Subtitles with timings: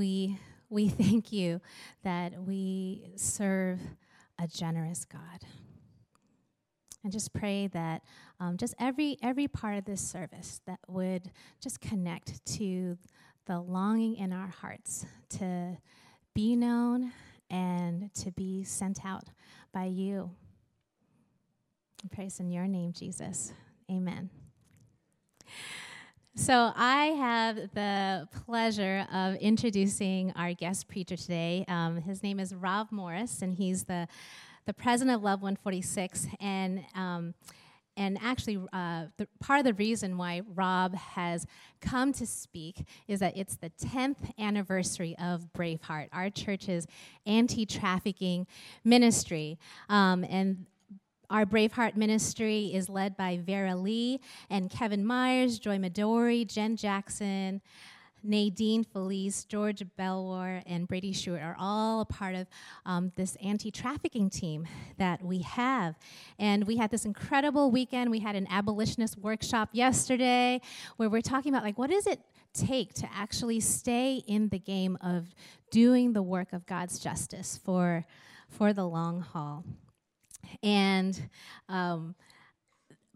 [0.00, 0.38] we,
[0.70, 1.60] we thank you
[2.04, 3.78] that we serve
[4.42, 5.44] a generous God.
[7.04, 8.02] And just pray that
[8.40, 11.30] um, just every every part of this service that would
[11.62, 12.98] just connect to
[13.46, 15.06] the longing in our hearts
[15.38, 15.78] to
[16.34, 17.12] be known
[17.50, 19.24] and to be sent out
[19.72, 20.30] by you.
[22.04, 23.52] I praise in your name, Jesus.
[23.90, 24.30] Amen.
[26.40, 31.66] So, I have the pleasure of introducing our guest preacher today.
[31.68, 34.08] Um, his name is Rob Morris, and he's the,
[34.64, 36.28] the president of Love 146.
[36.40, 37.34] And um,
[38.00, 41.46] and actually, uh, the, part of the reason why Rob has
[41.82, 46.86] come to speak is that it's the 10th anniversary of Braveheart, our church's
[47.26, 48.46] anti trafficking
[48.84, 49.58] ministry.
[49.90, 50.64] Um, and
[51.30, 54.20] our Braveheart ministry is led by Vera Lee
[54.50, 57.60] and Kevin Myers, Joy Midori, Jen Jackson,
[58.22, 62.48] Nadine Felice, George Belwar, and Brady Stewart are all a part of
[62.84, 64.66] um, this anti trafficking team
[64.98, 65.94] that we have.
[66.38, 68.10] And we had this incredible weekend.
[68.10, 70.60] We had an abolitionist workshop yesterday
[70.96, 72.20] where we're talking about, like, what does it
[72.52, 75.28] take to actually stay in the game of
[75.70, 78.04] doing the work of God's justice for,
[78.48, 79.64] for the long haul?
[80.62, 81.20] And
[81.68, 82.14] um,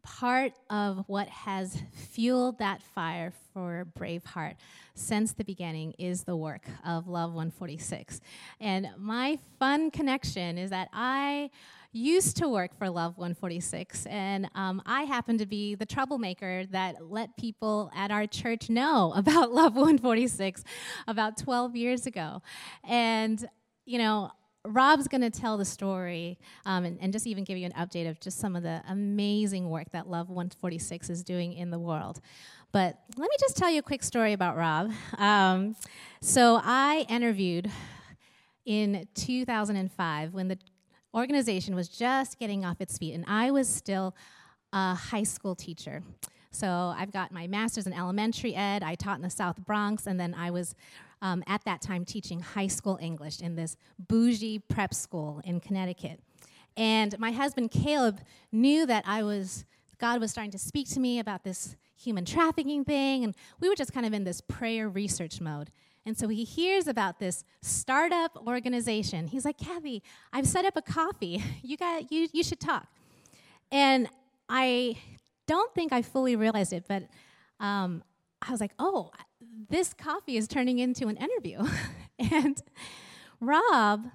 [0.04, 4.54] part of what has fueled that fire for Braveheart
[4.94, 8.20] since the beginning is the work of Love 146.
[8.60, 11.50] And my fun connection is that I
[11.92, 17.08] used to work for Love 146, and um, I happen to be the troublemaker that
[17.08, 20.64] let people at our church know about Love 146
[21.06, 22.42] about 12 years ago.
[22.82, 23.48] And,
[23.86, 24.32] you know,
[24.66, 28.08] Rob's going to tell the story um, and, and, just even give you an update
[28.08, 32.20] of just some of the amazing work that Love 146 is doing in the world.
[32.72, 34.90] But let me just tell you a quick story about Rob.
[35.18, 35.76] Um,
[36.22, 37.70] so I interviewed
[38.64, 40.58] in 2005 when the
[41.14, 44.16] organization was just getting off its feet, and I was still
[44.72, 46.02] a high school teacher.
[46.50, 48.82] So I've got my master's in elementary ed.
[48.82, 50.74] I taught in the South Bronx, and then I was
[51.24, 56.20] um, at that time teaching high school English in this bougie prep school in Connecticut.
[56.76, 58.20] And my husband Caleb
[58.52, 59.64] knew that I was,
[59.98, 63.74] God was starting to speak to me about this human trafficking thing, and we were
[63.74, 65.70] just kind of in this prayer research mode.
[66.04, 69.26] And so he hears about this startup organization.
[69.26, 71.42] He's like, Kathy, I've set up a coffee.
[71.62, 72.86] You got you you should talk.
[73.72, 74.06] And
[74.50, 74.98] I
[75.46, 77.04] don't think I fully realized it, but
[77.58, 78.02] um,
[78.46, 79.10] I was like, oh,
[79.68, 81.64] this coffee is turning into an interview.
[82.18, 82.60] and
[83.40, 84.06] Rob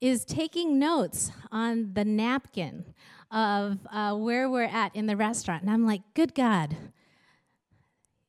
[0.00, 2.84] is taking notes on the napkin
[3.30, 5.62] of uh, where we're at in the restaurant.
[5.62, 6.76] And I'm like, good God,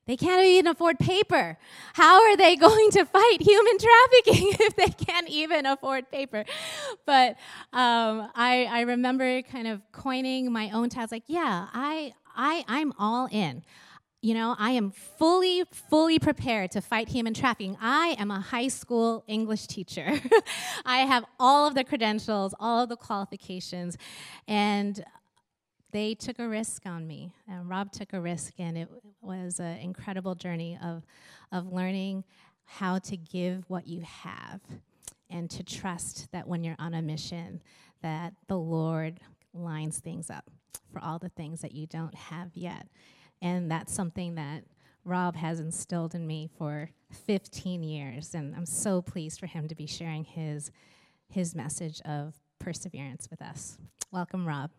[0.06, 1.58] they can't even afford paper.
[1.92, 6.44] How are they going to fight human trafficking if they can't even afford paper?
[7.04, 7.32] But
[7.72, 11.08] um, I, I remember kind of coining my own title.
[11.12, 13.62] Like, yeah, I, I, I'm all in
[14.20, 17.76] you know, I am fully, fully prepared to fight human trafficking.
[17.80, 20.10] I am a high school English teacher.
[20.84, 23.96] I have all of the credentials, all of the qualifications,
[24.48, 25.04] and
[25.92, 27.32] they took a risk on me.
[27.48, 28.88] And Rob took a risk, and it
[29.20, 31.04] was an incredible journey of,
[31.52, 32.24] of learning
[32.64, 34.60] how to give what you have
[35.30, 37.62] and to trust that when you're on a mission,
[38.02, 39.20] that the Lord
[39.54, 40.50] lines things up
[40.92, 42.88] for all the things that you don't have yet.
[43.40, 44.64] And that's something that
[45.04, 48.34] Rob has instilled in me for 15 years.
[48.34, 50.70] And I'm so pleased for him to be sharing his,
[51.28, 53.78] his message of perseverance with us.
[54.10, 54.70] Welcome, Rob.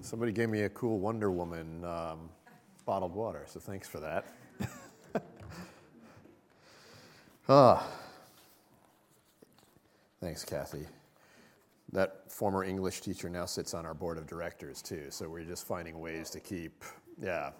[0.00, 2.28] Somebody gave me a cool Wonder Woman um,
[2.84, 4.26] bottled water, so thanks for that.
[7.48, 7.88] ah.
[10.22, 10.86] Thanks, Kathy.
[11.90, 15.06] That former English teacher now sits on our board of directors, too.
[15.10, 16.84] So we're just finding ways to keep,
[17.20, 17.50] yeah,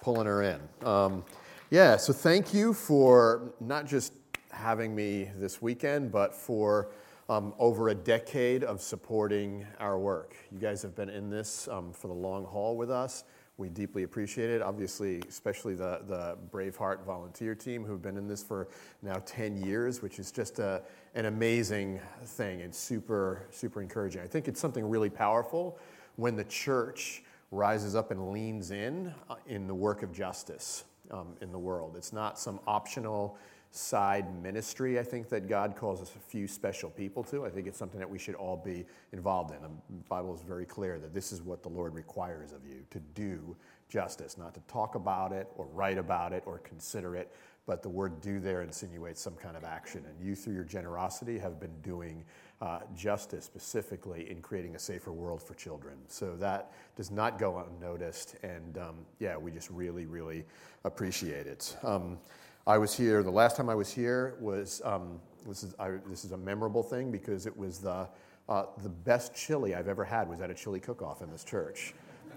[0.00, 0.60] pulling her in.
[0.82, 1.26] Um,
[1.70, 4.14] yeah, so thank you for not just
[4.50, 6.88] having me this weekend, but for
[7.28, 10.34] um, over a decade of supporting our work.
[10.50, 13.24] You guys have been in this um, for the long haul with us.
[13.58, 14.62] We deeply appreciate it.
[14.62, 18.68] Obviously, especially the, the Braveheart volunteer team who've been in this for
[19.02, 20.82] now 10 years, which is just a,
[21.14, 24.22] an amazing thing and super, super encouraging.
[24.22, 25.78] I think it's something really powerful
[26.16, 31.36] when the church rises up and leans in uh, in the work of justice um,
[31.40, 31.94] in the world.
[31.96, 33.38] It's not some optional
[33.70, 37.44] side ministry, I think, that God calls us a few special people to.
[37.44, 39.60] I think it's something that we should all be involved in.
[39.62, 39.68] The
[40.08, 43.56] Bible is very clear that this is what the Lord requires of you to do
[43.88, 47.32] justice, not to talk about it or write about it or consider it,
[47.66, 50.04] but the word do there insinuates some kind of action.
[50.06, 52.24] And you, through your generosity, have been doing
[52.60, 55.96] uh, justice specifically in creating a safer world for children.
[56.08, 58.36] So that does not go unnoticed.
[58.42, 60.44] And um, yeah, we just really, really
[60.84, 61.76] appreciate it.
[61.82, 62.18] Um,
[62.66, 66.24] I was here, the last time I was here was, um, this, is, I, this
[66.24, 68.08] is a memorable thing because it was the,
[68.48, 71.94] uh, the best chili I've ever had was at a chili cook-off in this church.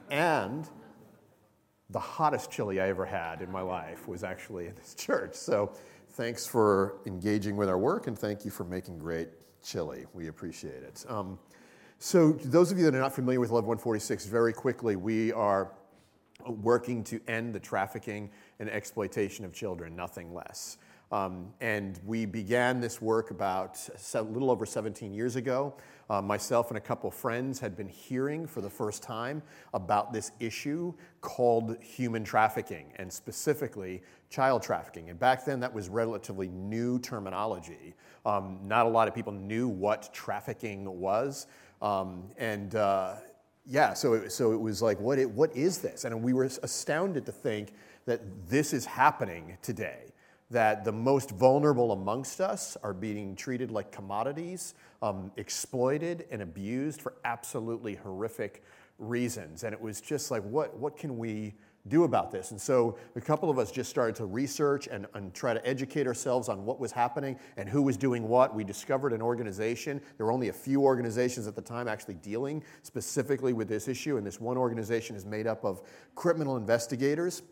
[0.09, 0.68] And
[1.89, 5.36] the hottest chili I ever had in my life was actually in this church.
[5.36, 5.74] So
[6.12, 9.30] thanks for engaging with our work and thank you for making great
[9.63, 10.06] chili.
[10.13, 11.06] We appreciate it.
[11.07, 11.39] Um,
[12.00, 15.72] so those of you that are not familiar with Love 146, very quickly, we are
[16.45, 18.30] working to end the trafficking
[18.60, 20.78] and exploitation of children, nothing less.
[21.12, 23.80] Um, and we began this work about
[24.13, 25.74] a little over 17 years ago.
[26.09, 29.42] Uh, myself and a couple friends had been hearing for the first time
[29.74, 35.09] about this issue called human trafficking, and specifically child trafficking.
[35.09, 37.94] And back then, that was relatively new terminology.
[38.25, 41.48] Um, not a lot of people knew what trafficking was.
[41.81, 43.15] Um, and uh,
[43.65, 46.06] yeah, so it, so it was like, what, it, what is this?
[46.06, 47.74] And we were astounded to think
[48.06, 50.13] that this is happening today,
[50.49, 57.01] that the most vulnerable amongst us are being treated like commodities, um, exploited and abused
[57.01, 58.63] for absolutely horrific
[58.97, 59.63] reasons.
[59.63, 61.53] And it was just like, what, what can we
[61.88, 62.51] do about this?
[62.51, 66.07] And so a couple of us just started to research and, and try to educate
[66.07, 68.55] ourselves on what was happening and who was doing what.
[68.55, 70.01] We discovered an organization.
[70.17, 74.17] There were only a few organizations at the time actually dealing specifically with this issue.
[74.17, 75.81] And this one organization is made up of
[76.15, 77.43] criminal investigators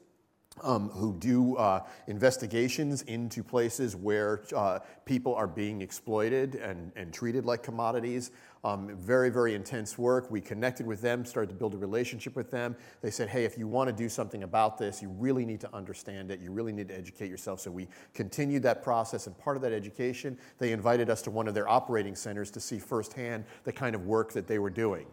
[0.63, 7.13] um, who do uh, investigations into places where uh, people are being exploited and, and
[7.13, 8.31] treated like commodities.
[8.63, 10.31] Um, very, very intense work.
[10.31, 12.75] We connected with them, started to build a relationship with them.
[13.02, 15.75] They said, hey, if you want to do something about this, you really need to
[15.75, 16.40] understand it.
[16.40, 17.60] You really need to educate yourself.
[17.60, 19.28] So we continued that process.
[19.28, 22.60] And part of that education, they invited us to one of their operating centers to
[22.60, 25.06] see firsthand the kind of work that they were doing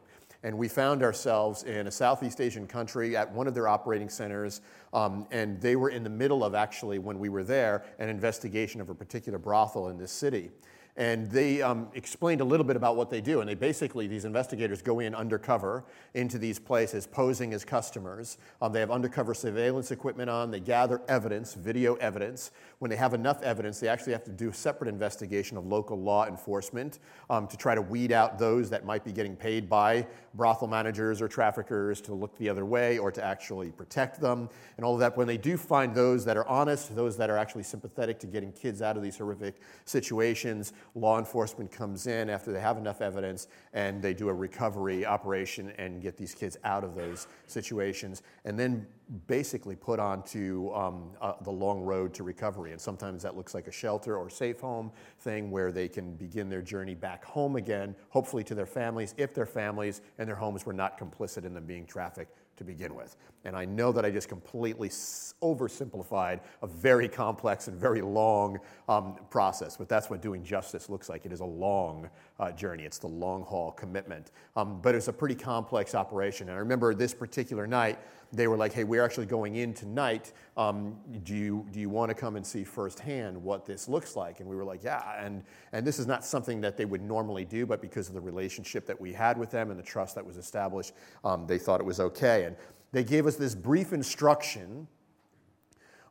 [0.42, 4.60] and we found ourselves in a Southeast Asian country at one of their operating centers,
[4.92, 8.80] um, and they were in the middle of actually, when we were there, an investigation
[8.80, 10.50] of a particular brothel in this city.
[10.96, 13.40] And they um, explained a little bit about what they do.
[13.40, 18.36] And they basically, these investigators go in undercover into these places, posing as customers.
[18.60, 20.50] Um, they have undercover surveillance equipment on.
[20.50, 22.50] They gather evidence, video evidence.
[22.78, 25.98] When they have enough evidence, they actually have to do a separate investigation of local
[25.98, 26.98] law enforcement
[27.30, 31.20] um, to try to weed out those that might be getting paid by brothel managers
[31.20, 35.00] or traffickers to look the other way or to actually protect them and all of
[35.00, 35.16] that.
[35.16, 38.52] When they do find those that are honest, those that are actually sympathetic to getting
[38.52, 43.48] kids out of these horrific situations, law enforcement comes in after they have enough evidence
[43.72, 48.58] and they do a recovery operation and get these kids out of those situations and
[48.58, 48.86] then
[49.26, 52.72] basically put onto um, uh, the long road to recovery.
[52.72, 54.90] And sometimes that looks like a shelter or safe home
[55.20, 59.34] thing where they can begin their journey back home again, hopefully to their families, if
[59.34, 63.16] their families and their homes were not complicit in them being trafficked to begin with.
[63.44, 68.58] And I know that I just completely oversimplified a very complex and very long
[68.88, 71.26] um, process, but that's what doing justice looks like.
[71.26, 72.08] It is a long
[72.38, 74.30] uh, journey, it's the long haul commitment.
[74.54, 76.48] Um, but it's a pretty complex operation.
[76.48, 77.98] And I remember this particular night,
[78.32, 80.32] they were like, hey, we're actually going in tonight.
[80.56, 84.40] Um, do, you, do you want to come and see firsthand what this looks like?
[84.40, 85.22] And we were like, yeah.
[85.22, 88.20] And, and this is not something that they would normally do, but because of the
[88.20, 91.78] relationship that we had with them and the trust that was established, um, they thought
[91.78, 92.44] it was okay.
[92.44, 92.56] And
[92.92, 94.88] they gave us this brief instruction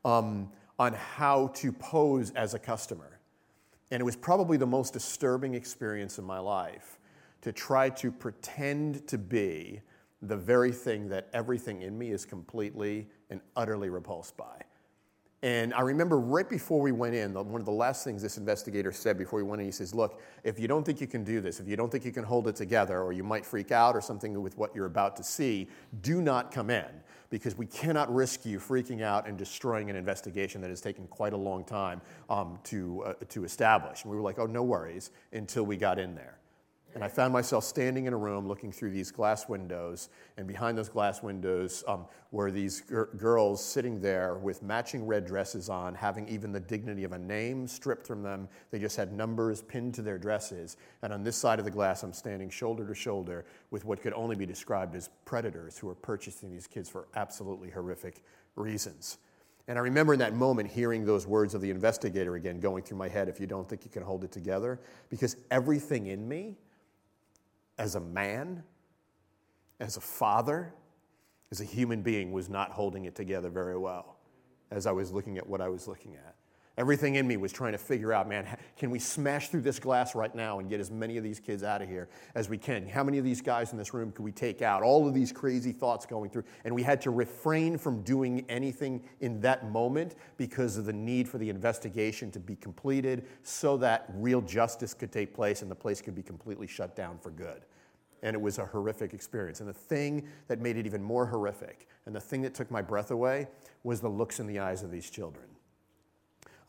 [0.06, 3.20] um, on how to pose as a customer.
[3.90, 7.00] And it was probably the most disturbing experience in my life
[7.42, 9.82] to try to pretend to be
[10.22, 14.62] the very thing that everything in me is completely and utterly repulsed by.
[15.44, 18.92] And I remember right before we went in, one of the last things this investigator
[18.92, 21.42] said before we went in, he says, Look, if you don't think you can do
[21.42, 23.96] this, if you don't think you can hold it together, or you might freak out
[23.96, 25.68] or something with what you're about to see,
[26.02, 26.86] do not come in
[27.32, 31.34] because we cannot risk you freaking out and destroying an investigation that has taken quite
[31.34, 34.04] a long time um, to, uh, to establish.
[34.04, 36.38] And we were like, Oh, no worries, until we got in there.
[36.94, 40.78] And I found myself standing in a room looking through these glass windows, and behind
[40.78, 45.96] those glass windows um, were these gr- girls sitting there with matching red dresses on,
[45.96, 48.50] having even the dignity of a name stripped from them.
[48.72, 50.76] They just had numbers pinned to their dresses.
[51.02, 54.14] And on this side of the glass, I'm standing shoulder to shoulder with what could
[54.14, 58.22] only be described as predators who are purchasing these kids for absolutely horrific
[58.56, 59.18] reasons.
[59.68, 62.98] And I remember in that moment hearing those words of the investigator again going through
[62.98, 66.58] my head if you don't think you can hold it together, because everything in me,
[67.82, 68.62] as a man,
[69.80, 70.72] as a father,
[71.52, 74.18] as a human being, was not holding it together very well
[74.70, 76.36] as I was looking at what I was looking at.
[76.78, 78.48] Everything in me was trying to figure out, man,
[78.78, 81.64] can we smash through this glass right now and get as many of these kids
[81.64, 82.88] out of here as we can?
[82.88, 84.82] How many of these guys in this room could we take out?
[84.82, 86.46] All of these crazy thoughts going through.
[86.64, 91.28] And we had to refrain from doing anything in that moment because of the need
[91.28, 95.76] for the investigation to be completed so that real justice could take place and the
[95.76, 97.64] place could be completely shut down for good.
[98.24, 99.60] And it was a horrific experience.
[99.60, 102.82] And the thing that made it even more horrific and the thing that took my
[102.82, 103.48] breath away
[103.84, 105.46] was the looks in the eyes of these children.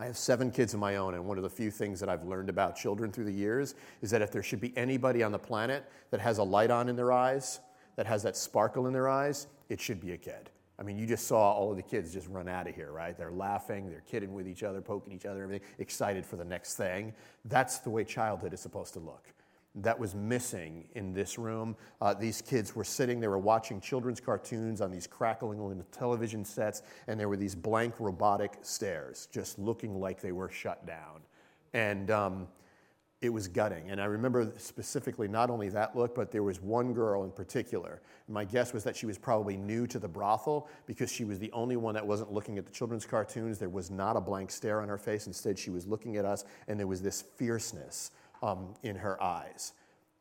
[0.03, 2.25] I have seven kids of my own, and one of the few things that I've
[2.25, 5.39] learned about children through the years is that if there should be anybody on the
[5.39, 7.61] planet that has a light on in their eyes,
[7.95, 10.51] that has that sparkle in their eyes, it should be a kid.
[10.77, 13.17] I mean, you just saw all of the kids just run out of here, right?
[13.17, 16.75] They're laughing, they're kidding with each other, poking each other, everything, excited for the next
[16.75, 17.15] thing.
[17.45, 19.29] That's the way childhood is supposed to look
[19.75, 21.77] that was missing in this room.
[22.01, 26.45] Uh, these kids were sitting, they were watching children's cartoons on these crackling little television
[26.45, 31.23] sets, and there were these blank robotic stares, just looking like they were shut down.
[31.73, 32.49] And um,
[33.23, 33.91] it was gutting.
[33.91, 38.03] And I remember specifically not only that look, but there was one girl in particular.
[38.29, 41.51] My guess was that she was probably new to the brothel because she was the
[41.53, 43.59] only one that wasn't looking at the children's cartoons.
[43.59, 45.29] There was not a blank stare on her face.
[45.29, 48.11] Instead, she was looking at us, and there was this fierceness
[48.43, 49.73] um, in her eyes.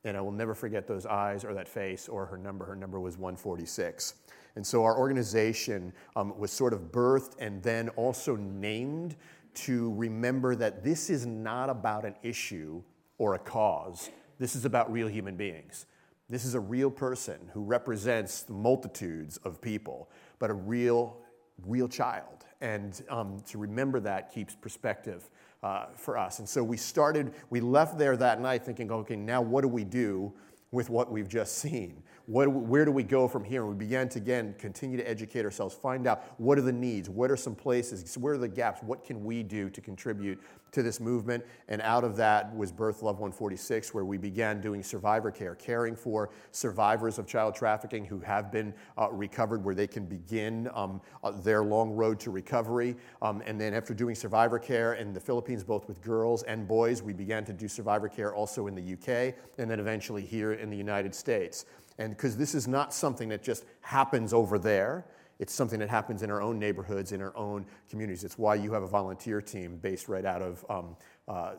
[0.04, 2.66] And I will never forget those eyes or that face or her number.
[2.66, 4.16] Her number was 146.
[4.56, 9.16] And so our organization um, was sort of birthed and then also named
[9.54, 12.82] to remember that this is not about an issue
[13.18, 14.10] or a cause.
[14.40, 15.86] This is about real human beings.
[16.30, 20.10] This is a real person who represents multitudes of people,
[20.40, 21.18] but a real,
[21.66, 22.46] real child.
[22.62, 25.30] And um, to remember that keeps perspective
[25.63, 26.39] uh, for us.
[26.39, 29.84] And so we started, we left there that night thinking, okay, now what do we
[29.84, 30.34] do
[30.72, 32.03] with what we've just seen?
[32.32, 33.60] What, where do we go from here?
[33.64, 37.10] And we began to again continue to educate ourselves, find out what are the needs,
[37.10, 40.40] what are some places, where are the gaps, what can we do to contribute
[40.72, 41.44] to this movement.
[41.68, 45.94] And out of that was Birth Love 146, where we began doing survivor care, caring
[45.94, 51.02] for survivors of child trafficking who have been uh, recovered, where they can begin um,
[51.26, 52.96] uh, their long road to recovery.
[53.22, 57.04] Um, and then after doing survivor care in the Philippines, both with girls and boys,
[57.04, 60.70] we began to do survivor care also in the UK, and then eventually here in
[60.70, 61.66] the United States.
[62.01, 65.05] And because this is not something that just happens over there,
[65.38, 68.24] it's something that happens in our own neighborhoods, in our own communities.
[68.24, 70.96] It's why you have a volunteer team based right out of um,
[71.27, 71.53] uh,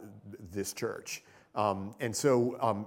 [0.50, 1.22] this church.
[1.54, 2.86] Um, and so, um,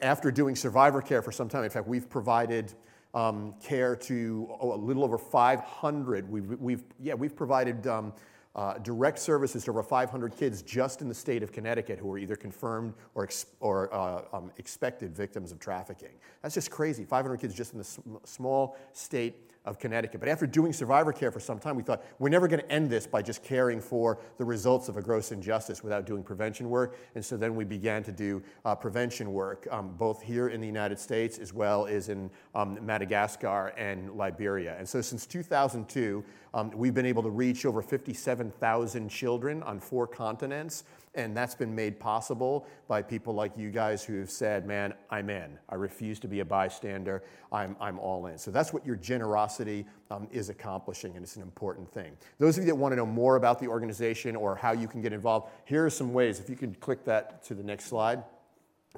[0.00, 2.72] after doing survivor care for some time, in fact, we've provided
[3.12, 6.30] um, care to oh, a little over 500.
[6.30, 8.14] We've, we've yeah, we've provided um,
[8.58, 12.18] uh, direct services to over 500 kids just in the state of Connecticut who are
[12.18, 16.10] either confirmed or, ex- or uh, um, expected victims of trafficking.
[16.42, 17.04] That's just crazy.
[17.04, 20.18] 500 kids just in the sm- small state of Connecticut.
[20.18, 22.88] But after doing survivor care for some time, we thought we're never going to end
[22.88, 26.96] this by just caring for the results of a gross injustice without doing prevention work.
[27.14, 30.66] And so then we began to do uh, prevention work, um, both here in the
[30.66, 34.74] United States as well as in um, Madagascar and Liberia.
[34.78, 40.06] And so since 2002, um, we've been able to reach over 57,000 children on four
[40.06, 40.84] continents.
[41.18, 45.30] And that's been made possible by people like you guys who have said, man, I'm
[45.30, 45.58] in.
[45.68, 47.24] I refuse to be a bystander.
[47.50, 48.38] I'm, I'm all in.
[48.38, 52.12] So that's what your generosity um, is accomplishing, and it's an important thing.
[52.38, 55.02] Those of you that want to know more about the organization or how you can
[55.02, 56.38] get involved, here are some ways.
[56.38, 58.22] If you could click that to the next slide.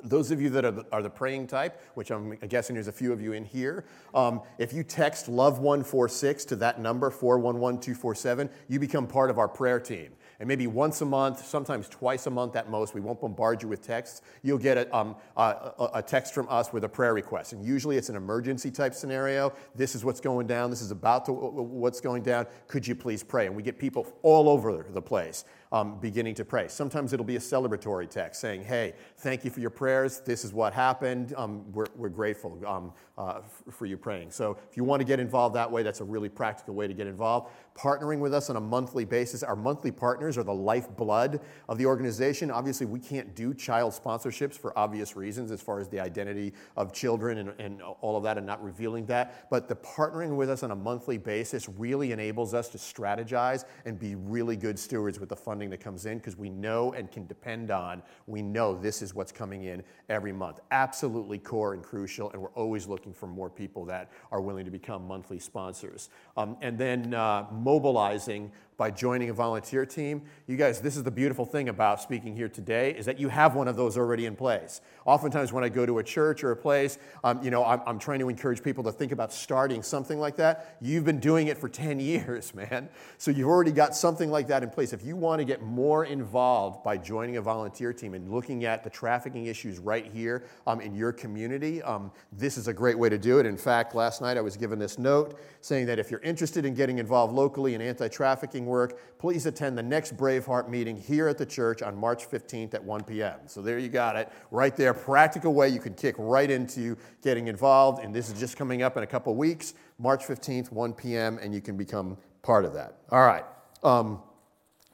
[0.04, 2.92] Those of you that are the, are the, praying type, which I'm guessing there's a
[2.92, 3.84] few of you in here,
[4.14, 9.80] um, if you text love146 to that number, 411247, you become part of our prayer
[9.80, 13.62] team and maybe once a month, sometimes twice a month at most, we won't bombard
[13.62, 14.22] you with texts.
[14.42, 17.52] You'll get a, um, a, a, text from us with a prayer request.
[17.52, 19.52] And usually it's an emergency type scenario.
[19.74, 20.70] This is what's going down.
[20.70, 22.46] This is about to what's going down.
[22.68, 23.46] Could you please pray?
[23.46, 26.68] And we get people all over the place um, beginning to pray.
[26.68, 30.20] Sometimes it'll be a celebratory text saying, hey, thank you for your prayers.
[30.20, 31.32] This is what happened.
[31.36, 34.32] Um, we're, we're, grateful um, uh, for you praying.
[34.32, 36.92] So if you want to get involved that way, that's a really practical way to
[36.94, 37.52] get involved.
[37.76, 39.44] Partnering with us on a monthly basis.
[39.44, 42.50] Our monthly partners are the lifeblood of the organization.
[42.50, 46.92] Obviously, we can't do child sponsorships for obvious reasons as far as the identity of
[46.92, 49.48] children and, and all of that and not revealing that.
[49.50, 53.98] But the partnering with us on a monthly basis really enables us to strategize and
[53.98, 57.12] be really good stewards with the fund funding that comes in because we know and
[57.12, 60.58] can depend on, we know this is what's coming in every month.
[60.70, 64.70] Absolutely core and crucial, and we're always looking for more people that are willing to
[64.70, 66.08] become monthly sponsors.
[66.34, 70.22] Um, and then uh, mobilizing by joining a volunteer team.
[70.46, 73.54] You guys, this is the beautiful thing about speaking here today is that you have
[73.54, 74.80] one of those already in place.
[75.04, 77.98] Oftentimes when I go to a church or a place, um, you know, I'm, I'm
[77.98, 80.78] trying to encourage people to think about starting something like that.
[80.80, 82.88] You've been doing it for 10 years, man.
[83.18, 84.94] So you've already got something like that in place.
[84.94, 88.84] If you want to get more involved by joining a volunteer team and looking at
[88.84, 93.08] the trafficking issues right here um, in your community, um, this is a great way
[93.08, 93.46] to do it.
[93.46, 96.72] In fact, last night I was given this note saying that if you're interested in
[96.72, 101.46] getting involved locally in anti-trafficking work, please attend the next Braveheart meeting here at the
[101.46, 103.40] church on March 15th at 1 p.m.
[103.46, 104.94] So there you got it, right there.
[104.94, 108.04] Practical way you can kick right into getting involved.
[108.04, 111.52] And this is just coming up in a couple weeks, March 15th, 1 p.m., and
[111.52, 112.98] you can become part of that.
[113.10, 113.44] All right.
[113.82, 114.20] Um,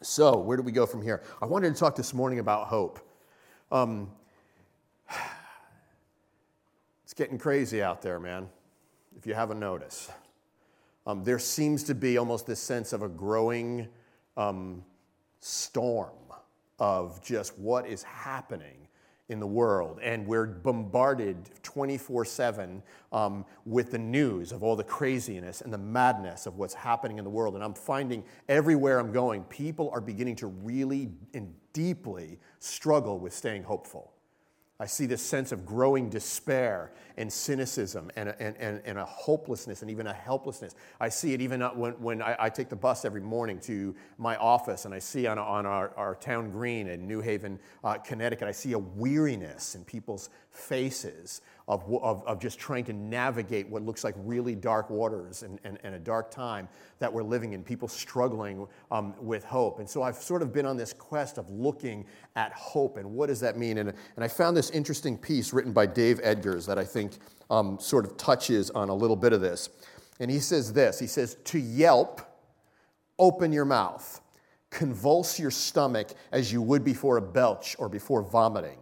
[0.02, 1.22] so where do we go from here?
[1.40, 3.00] I wanted to talk this morning about hope.
[3.72, 4.10] Um,
[7.04, 8.48] it's getting crazy out there, man,
[9.16, 10.10] if you haven't noticed.
[11.06, 13.88] Um, there seems to be almost this sense of a growing
[14.36, 14.84] um,
[15.40, 16.10] storm
[16.78, 18.85] of just what is happening
[19.28, 19.98] in the world.
[20.02, 22.82] And we're bombarded 24 um, 7
[23.64, 27.30] with the news of all the craziness and the madness of what's happening in the
[27.30, 27.54] world.
[27.54, 33.32] And I'm finding everywhere I'm going, people are beginning to really and deeply struggle with
[33.32, 34.12] staying hopeful.
[34.78, 39.06] I see this sense of growing despair and cynicism and a, and, and, and a
[39.06, 40.74] hopelessness and even a helplessness.
[41.00, 44.36] I see it even when, when I, I, take the bus every morning to my
[44.36, 48.48] office and I see on, on our, our town green in New Haven, uh, Connecticut,
[48.48, 53.82] I see a weariness in people's faces of, of, of just trying to navigate what
[53.82, 56.68] looks like really dark waters and, and, and a dark time
[57.00, 59.80] that we're living in, people struggling um, with hope.
[59.80, 62.04] And so I've sort of been on this quest of looking
[62.36, 63.78] at hope and what does that mean?
[63.78, 67.14] And, and I found this interesting piece written by Dave Eggers that I think
[67.50, 69.68] um, sort of touches on a little bit of this.
[70.20, 72.20] And he says this he says, To yelp,
[73.18, 74.20] open your mouth,
[74.70, 78.78] convulse your stomach as you would before a belch or before vomiting.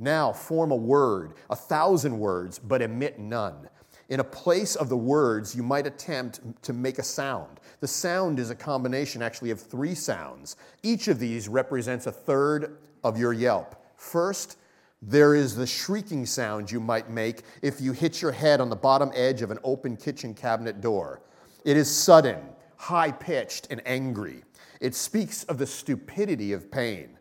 [0.00, 3.68] Now form a word, a thousand words, but emit none.
[4.08, 7.60] In a place of the words, you might attempt to make a sound.
[7.80, 10.56] The sound is a combination, actually, of three sounds.
[10.82, 13.76] Each of these represents a third of your yelp.
[13.94, 14.56] First,
[15.02, 18.76] there is the shrieking sound you might make if you hit your head on the
[18.76, 21.20] bottom edge of an open kitchen cabinet door.
[21.66, 22.38] It is sudden,
[22.76, 24.44] high pitched, and angry.
[24.80, 27.18] It speaks of the stupidity of pain.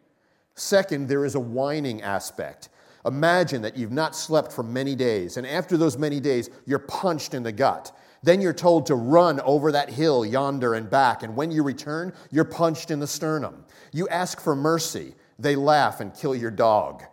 [0.59, 2.67] Second, there is a whining aspect.
[3.05, 7.33] Imagine that you've not slept for many days, and after those many days, you're punched
[7.33, 7.95] in the gut.
[8.23, 12.11] Then you're told to run over that hill yonder and back, and when you return,
[12.29, 13.63] you're punched in the sternum.
[13.93, 15.15] You ask for mercy.
[15.39, 17.03] They laugh and kill your dog.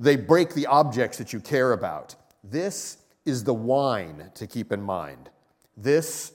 [0.00, 2.16] They break the objects that you care about.
[2.42, 5.30] This is the whine to keep in mind.
[5.76, 6.32] This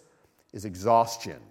[0.53, 1.41] is exhaustion.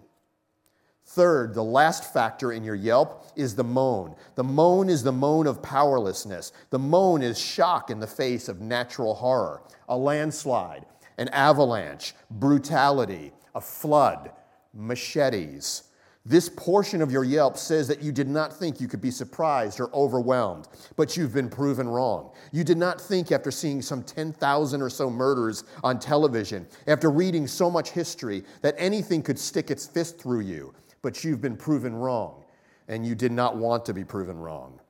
[1.12, 4.14] Third, the last factor in your Yelp is the moan.
[4.36, 6.52] The moan is the moan of powerlessness.
[6.70, 10.86] The moan is shock in the face of natural horror, a landslide,
[11.18, 14.30] an avalanche, brutality, a flood,
[14.72, 15.82] machetes.
[16.24, 19.80] This portion of your Yelp says that you did not think you could be surprised
[19.80, 22.30] or overwhelmed, but you've been proven wrong.
[22.52, 27.48] You did not think, after seeing some 10,000 or so murders on television, after reading
[27.48, 31.94] so much history, that anything could stick its fist through you but you've been proven
[31.94, 32.44] wrong,
[32.88, 34.80] and you did not want to be proven wrong.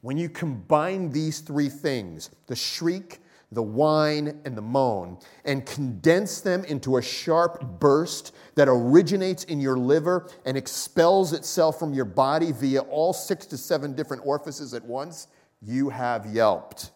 [0.00, 3.20] When you combine these three things the shriek,
[3.52, 9.60] the whine, and the moan and condense them into a sharp burst that originates in
[9.60, 14.72] your liver and expels itself from your body via all six to seven different orifices
[14.72, 15.28] at once,
[15.60, 16.90] you have yelped.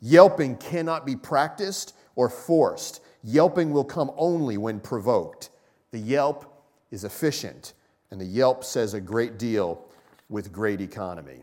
[0.00, 3.02] Yelping cannot be practiced or forced.
[3.22, 5.50] Yelping will come only when provoked.
[5.90, 7.74] The yelp is efficient
[8.10, 9.84] and the Yelp says a great deal
[10.28, 11.42] with great economy.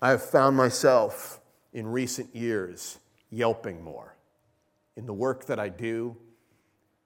[0.00, 1.40] I have found myself
[1.72, 2.98] in recent years
[3.30, 4.14] yelping more
[4.96, 6.16] in the work that I do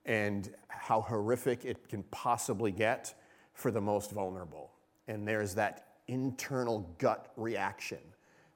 [0.05, 3.15] and how horrific it can possibly get
[3.55, 4.73] for the most vulnerable.
[5.09, 7.99] And there's that internal gut reaction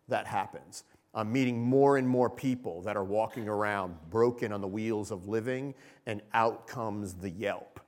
[0.08, 0.84] that happens.
[1.14, 5.28] I'm meeting more and more people that are walking around broken on the wheels of
[5.28, 5.74] living,
[6.06, 7.78] and out comes the yelp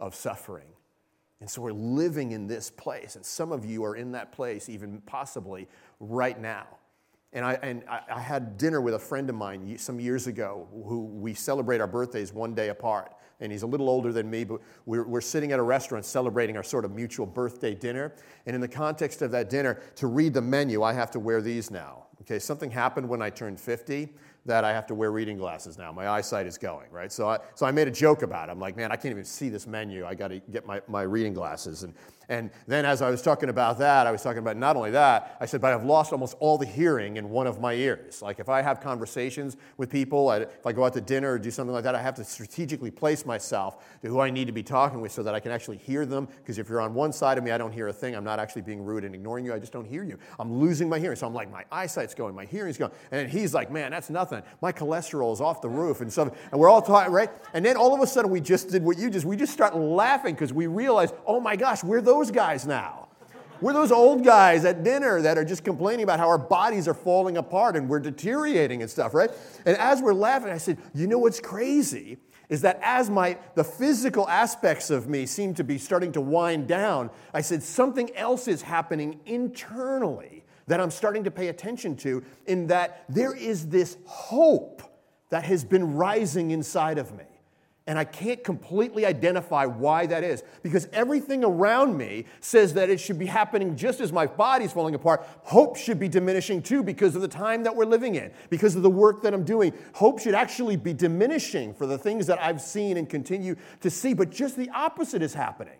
[0.00, 0.73] of suffering
[1.44, 3.16] and so we're living in this place.
[3.16, 5.68] And some of you are in that place, even possibly
[6.00, 6.66] right now.
[7.34, 11.04] And, I, and I, had dinner with a friend of mine some years ago who
[11.04, 13.12] we celebrate our birthdays one day apart.
[13.40, 16.56] And he's a little older than me, but we're, we're sitting at a restaurant celebrating
[16.56, 18.14] our sort of mutual birthday dinner.
[18.46, 21.42] And in the context of that dinner, to read the menu, I have to wear
[21.42, 22.06] these now.
[22.22, 24.08] Okay, something happened when I turned 50
[24.46, 25.90] that I have to wear reading glasses now.
[25.90, 27.10] My eyesight is going, right?
[27.10, 28.52] So I, so I made a joke about it.
[28.52, 30.04] I'm like, man, I can't even see this menu.
[30.04, 31.82] I got to get my, my reading glasses.
[31.82, 31.94] And,
[32.28, 35.36] and then as I was talking about that, I was talking about not only that,
[35.40, 38.22] I said, but I've lost almost all the hearing in one of my ears.
[38.22, 41.50] Like if I have conversations with people, if I go out to dinner or do
[41.50, 44.62] something like that, I have to strategically place myself to who I need to be
[44.62, 46.26] talking with so that I can actually hear them.
[46.38, 48.14] Because if you're on one side of me, I don't hear a thing.
[48.14, 49.52] I'm not actually being rude and ignoring you.
[49.52, 50.18] I just don't hear you.
[50.38, 51.16] I'm losing my hearing.
[51.16, 52.92] So I'm like, my eyesight's going, my hearing's going.
[53.10, 54.42] And he's like, man, that's nothing.
[54.62, 56.36] My cholesterol is off the roof and stuff.
[56.50, 57.30] And we're all talking, right?
[57.52, 59.76] And then all of a sudden we just did what you just, we just start
[59.76, 63.08] laughing because we realize, oh my gosh, we're those guys now.
[63.60, 66.94] We're those old guys at dinner that are just complaining about how our bodies are
[66.94, 69.30] falling apart and we're deteriorating and stuff, right?
[69.64, 72.18] And as we're laughing, I said, you know what's crazy?
[72.48, 76.68] Is that as my the physical aspects of me seem to be starting to wind
[76.68, 82.22] down, I said something else is happening internally that I'm starting to pay attention to,
[82.46, 84.82] in that there is this hope
[85.30, 87.24] that has been rising inside of me.
[87.86, 92.98] And I can't completely identify why that is because everything around me says that it
[92.98, 95.26] should be happening just as my body's falling apart.
[95.42, 98.82] Hope should be diminishing too because of the time that we're living in, because of
[98.82, 99.74] the work that I'm doing.
[99.92, 104.14] Hope should actually be diminishing for the things that I've seen and continue to see,
[104.14, 105.76] but just the opposite is happening.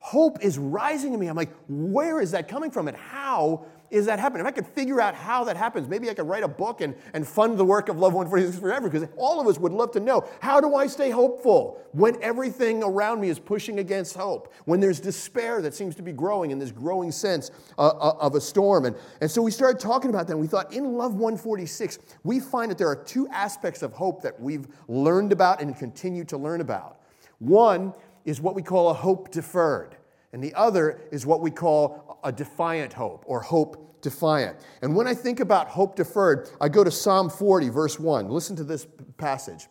[0.00, 1.28] Hope is rising in me.
[1.28, 4.40] I'm like, where is that coming from and how is that happening?
[4.40, 6.94] If I could figure out how that happens, maybe I could write a book and,
[7.14, 10.00] and fund the work of Love 146 Forever because all of us would love to
[10.00, 14.80] know how do I stay hopeful when everything around me is pushing against hope, when
[14.80, 18.40] there's despair that seems to be growing in this growing sense uh, uh, of a
[18.40, 18.84] storm.
[18.84, 22.40] And, and so we started talking about that and we thought in Love 146, we
[22.40, 26.36] find that there are two aspects of hope that we've learned about and continue to
[26.36, 27.00] learn about.
[27.38, 29.96] One is what we call a hope deferred.
[30.32, 34.56] And the other is what we call a defiant hope or hope defiant.
[34.82, 38.28] And when I think about hope deferred, I go to Psalm 40, verse 1.
[38.28, 39.66] Listen to this passage.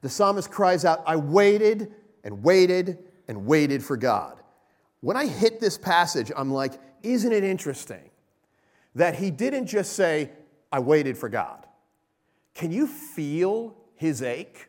[0.00, 4.40] The psalmist cries out, I waited and waited and waited for God.
[5.00, 8.10] When I hit this passage, I'm like, isn't it interesting
[8.94, 10.30] that he didn't just say,
[10.70, 11.66] I waited for God?
[12.54, 14.68] Can you feel his ache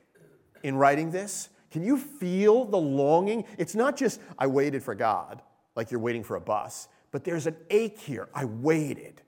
[0.64, 1.50] in writing this?
[1.72, 3.46] Can you feel the longing?
[3.58, 5.42] It's not just, I waited for God,
[5.80, 8.28] like you're waiting for a bus, but there's an ache here.
[8.36, 9.22] I waited,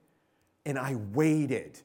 [0.66, 1.80] and I waited,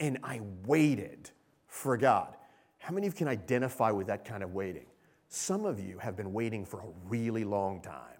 [0.00, 1.30] and I waited
[1.66, 2.36] for God.
[2.76, 4.84] How many of you can identify with that kind of waiting?
[5.28, 8.18] Some of you have been waiting for a really long time.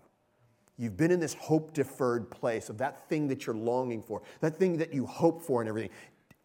[0.78, 4.56] You've been in this hope deferred place of that thing that you're longing for, that
[4.56, 5.90] thing that you hope for and everything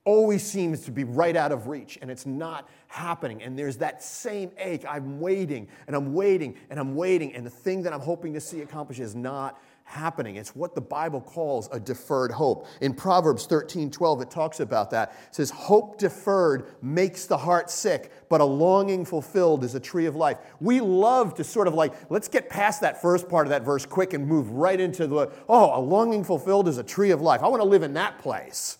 [0.07, 3.43] always seems to be right out of reach and it's not happening.
[3.43, 4.85] And there's that same ache.
[4.87, 8.39] I'm waiting and I'm waiting and I'm waiting, and the thing that I'm hoping to
[8.39, 10.37] see accomplished is not happening.
[10.37, 12.67] It's what the Bible calls a deferred hope.
[12.79, 15.09] In Proverbs 13 12, it talks about that.
[15.27, 20.05] It says, Hope deferred makes the heart sick, but a longing fulfilled is a tree
[20.05, 20.37] of life.
[20.61, 23.85] We love to sort of like, let's get past that first part of that verse
[23.85, 27.43] quick and move right into the, oh, a longing fulfilled is a tree of life.
[27.43, 28.77] I want to live in that place.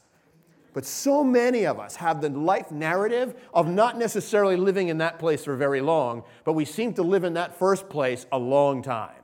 [0.78, 5.18] But so many of us have the life narrative of not necessarily living in that
[5.18, 8.84] place for very long, but we seem to live in that first place a long
[8.84, 9.24] time.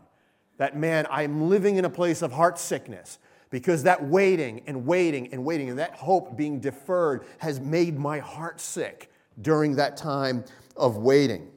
[0.57, 3.19] That man, I'm living in a place of heart sickness
[3.51, 8.17] because that waiting and waiting and waiting and that hope being deferred has made my
[8.17, 11.51] heart sick during that time of waiting.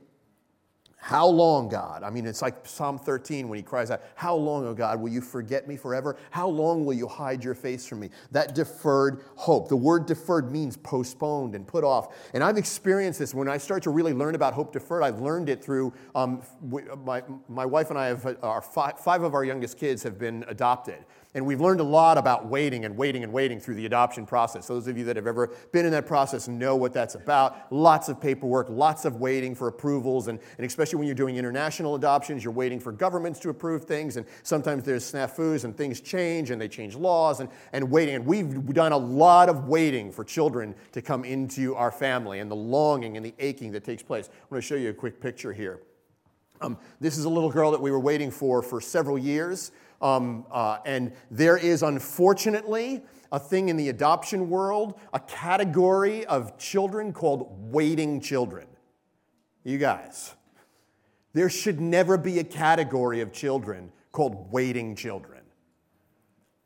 [1.07, 2.03] How long, God?
[2.03, 5.09] I mean, it's like Psalm 13 when he cries out, How long, O God, will
[5.09, 6.17] you forget me forever?
[6.31, 8.11] How long will you hide your face from me?
[8.33, 9.69] That deferred hope.
[9.69, 12.13] The word deferred means postponed and put off.
[12.35, 15.05] And I've experienced this when I start to really learn about hope deferred.
[15.05, 16.43] I've learned it through um,
[17.05, 20.45] my, my wife and I have, our five, five of our youngest kids have been
[20.49, 21.05] adopted.
[21.37, 24.67] And we've learned a lot about waiting and waiting and waiting through the adoption process.
[24.67, 27.71] Those of you that have ever been in that process know what that's about.
[27.71, 31.95] Lots of paperwork, lots of waiting for approvals, and, and especially when you're doing international
[31.95, 36.51] adoptions, you're waiting for governments to approve things, and sometimes there's snafus and things change
[36.51, 38.15] and they change laws and, and waiting.
[38.15, 42.51] And we've done a lot of waiting for children to come into our family and
[42.51, 44.31] the longing and the aching that takes place.
[44.33, 45.83] I'm going to show you a quick picture here.
[46.63, 49.73] Um, this is a little girl that we were waiting for for several years.
[50.01, 56.59] Um, uh, and there is, unfortunately, a thing in the adoption world, a category of
[56.59, 58.67] children called waiting children.
[59.65, 60.35] You guys,
[61.33, 65.43] there should never be a category of children called waiting children.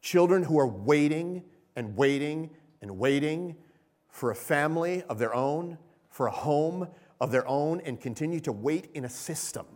[0.02, 1.42] Children who are waiting
[1.76, 2.50] and waiting
[2.82, 3.56] and waiting
[4.08, 5.78] for a family of their own,
[6.10, 6.88] for a home
[7.20, 9.66] of their own, and continue to wait in a system.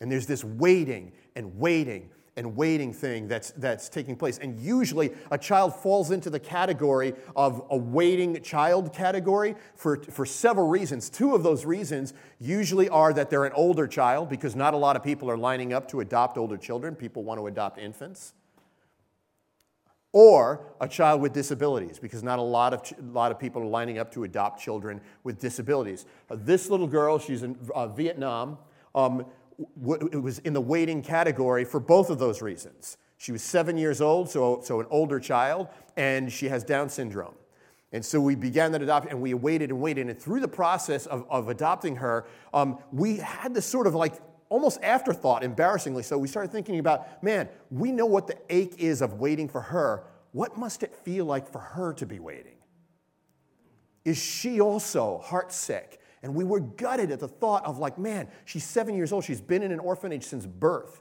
[0.00, 4.38] And there's this waiting and waiting and waiting thing that's, that's taking place.
[4.38, 10.24] And usually a child falls into the category of a waiting child category for, for
[10.24, 11.10] several reasons.
[11.10, 14.96] Two of those reasons usually are that they're an older child because not a lot
[14.96, 16.94] of people are lining up to adopt older children.
[16.94, 18.32] People want to adopt infants.
[20.14, 23.66] Or a child with disabilities, because not a lot of, a lot of people are
[23.66, 26.04] lining up to adopt children with disabilities.
[26.30, 28.58] Uh, this little girl, she's in uh, Vietnam.
[28.94, 29.24] Um,
[30.12, 32.96] it was in the waiting category for both of those reasons.
[33.18, 37.34] She was seven years old, so, so an older child, and she has Down syndrome.
[37.92, 40.08] And so we began that adoption, and we waited and waited.
[40.08, 44.14] And through the process of, of adopting her, um, we had this sort of like
[44.48, 46.18] almost afterthought, embarrassingly so.
[46.18, 50.04] We started thinking about, man, we know what the ache is of waiting for her.
[50.32, 52.56] What must it feel like for her to be waiting?
[54.04, 55.98] Is she also heartsick?
[56.22, 59.24] And we were gutted at the thought of, like, man, she's seven years old.
[59.24, 61.00] She's been in an orphanage since birth.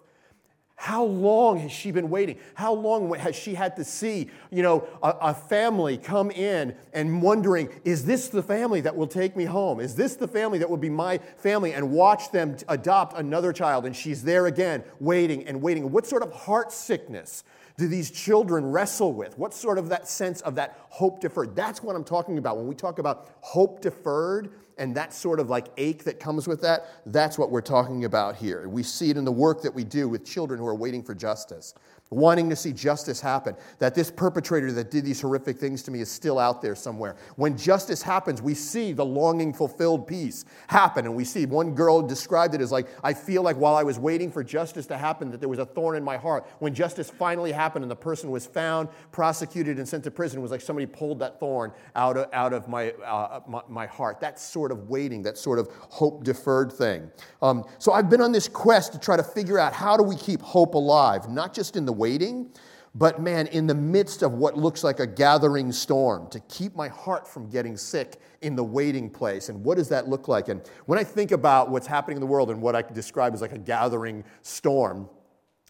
[0.81, 2.39] How long has she been waiting?
[2.55, 7.21] How long has she had to see, you know, a, a, family come in and
[7.21, 9.79] wondering, is this the family that will take me home?
[9.79, 11.73] Is this the family that will be my family?
[11.73, 13.85] And watch them adopt another child.
[13.85, 15.91] And she's there again, waiting and waiting.
[15.91, 17.43] What sort of heart sickness
[17.77, 19.37] do these children wrestle with?
[19.37, 21.55] What sort of that sense of that hope deferred?
[21.55, 22.57] That's what I'm talking about.
[22.57, 24.49] When we talk about hope deferred,
[24.81, 28.35] and that sort of like ache that comes with that, that's what we're talking about
[28.35, 28.67] here.
[28.67, 31.13] We see it in the work that we do with children who are waiting for
[31.13, 31.75] justice
[32.11, 36.01] wanting to see justice happen, that this perpetrator that did these horrific things to me
[36.01, 37.15] is still out there somewhere.
[37.37, 41.05] When justice happens, we see the longing fulfilled peace happen.
[41.05, 43.97] And we see one girl described it as like, I feel like while I was
[43.97, 46.45] waiting for justice to happen, that there was a thorn in my heart.
[46.59, 50.41] When justice finally happened and the person was found, prosecuted, and sent to prison, it
[50.41, 54.19] was like somebody pulled that thorn out of, out of my, uh, my, my, heart.
[54.19, 57.09] That sort of waiting, that sort of hope deferred thing.
[57.41, 60.15] Um, so I've been on this quest to try to figure out how do we
[60.17, 62.49] keep hope alive, not just in the waiting,
[62.95, 66.89] but man, in the midst of what looks like a gathering storm, to keep my
[66.89, 69.49] heart from getting sick in the waiting place.
[69.49, 70.49] And what does that look like?
[70.49, 73.41] And when I think about what's happening in the world and what I describe as
[73.41, 75.07] like a gathering storm,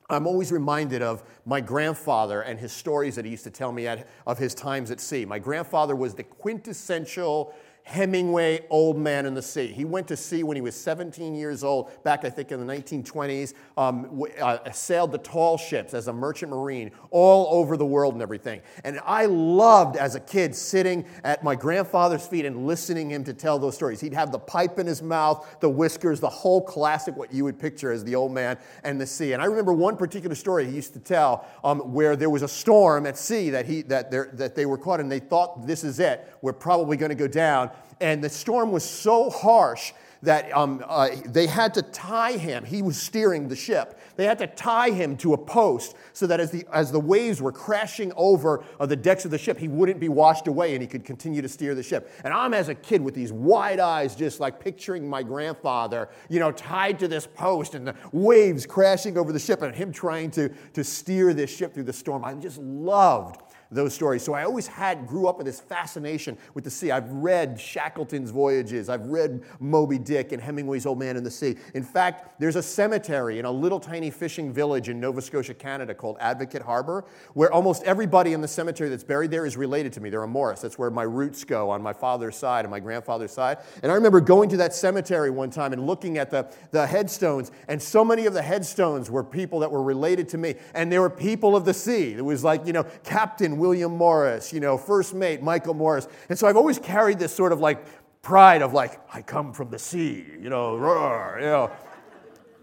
[0.10, 3.88] I'm always reminded of my grandfather and his stories that he used to tell me
[3.88, 5.24] at, of his times at sea.
[5.26, 7.54] My grandfather was the quintessential
[7.92, 9.68] Hemingway, Old Man in the Sea.
[9.68, 12.74] He went to sea when he was 17 years old, back I think in the
[12.74, 18.14] 1920s, um, uh, sailed the tall ships as a merchant marine all over the world
[18.14, 18.62] and everything.
[18.86, 23.34] And I loved as a kid sitting at my grandfather's feet and listening him to
[23.34, 24.00] tell those stories.
[24.00, 27.60] He'd have the pipe in his mouth, the whiskers, the whole classic, what you would
[27.60, 29.34] picture as the old man and the sea.
[29.34, 32.48] And I remember one particular story he used to tell um, where there was a
[32.48, 36.00] storm at sea that, he, that, that they were caught and they thought, this is
[36.00, 37.70] it, we're probably going to go down
[38.02, 42.64] and the storm was so harsh that um, uh, they had to tie him.
[42.64, 44.00] He was steering the ship.
[44.18, 47.42] They had to tie him to a post so that as the, as the waves
[47.42, 50.82] were crashing over uh, the decks of the ship, he wouldn't be washed away and
[50.82, 52.12] he could continue to steer the ship.
[52.24, 56.40] And I'm, as a kid, with these wide eyes, just like picturing my grandfather, you
[56.40, 60.30] know, tied to this post and the waves crashing over the ship and him trying
[60.32, 62.24] to, to steer this ship through the storm.
[62.24, 64.24] I just loved those stories.
[64.24, 66.92] So I always had, grew up with this fascination with the sea.
[66.92, 71.56] I've read Shackleton's Voyages, I've read Moby Dick and Hemingway's Old Man in the Sea.
[71.74, 75.94] In fact, there's a cemetery in a little tiny fishing village in Nova Scotia, Canada
[75.94, 80.02] called Advocate Harbor, where almost everybody in the cemetery that's buried there is related to
[80.02, 80.10] me.
[80.10, 80.62] They're a Morris.
[80.62, 83.60] That's where my roots go on my father's side and my grandfather's side.
[83.84, 87.52] And I remember going to that cemetery one time and looking at the, the headstones,
[87.68, 90.56] and so many of the headstones were people that were related to me.
[90.74, 92.14] And they were people of the sea.
[92.14, 96.08] It was like, you know, Captain William Morris, you know, first mate Michael Morris.
[96.30, 97.86] And so I've always carried this sort of like
[98.24, 101.72] pride of like, I come from the sea, you know, roar, you know.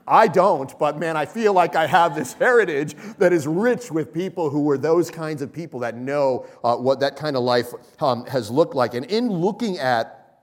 [0.09, 4.13] I don't, but man, I feel like I have this heritage that is rich with
[4.13, 7.69] people who were those kinds of people that know uh, what that kind of life
[8.01, 8.95] um, has looked like.
[8.95, 10.41] And in looking at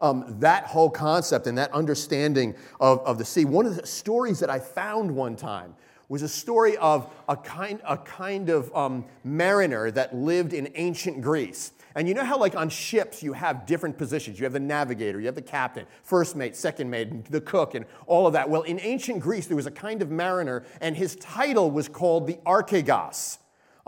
[0.00, 4.40] um, that whole concept and that understanding of, of the sea, one of the stories
[4.40, 5.76] that I found one time
[6.08, 11.20] was a story of a kind, a kind of um, mariner that lived in ancient
[11.20, 11.72] Greece.
[11.96, 14.38] And you know how, like on ships, you have different positions.
[14.38, 17.86] You have the navigator, you have the captain, first mate, second mate, the cook, and
[18.06, 18.48] all of that.
[18.48, 22.26] Well, in ancient Greece, there was a kind of mariner, and his title was called
[22.26, 23.38] the archegos.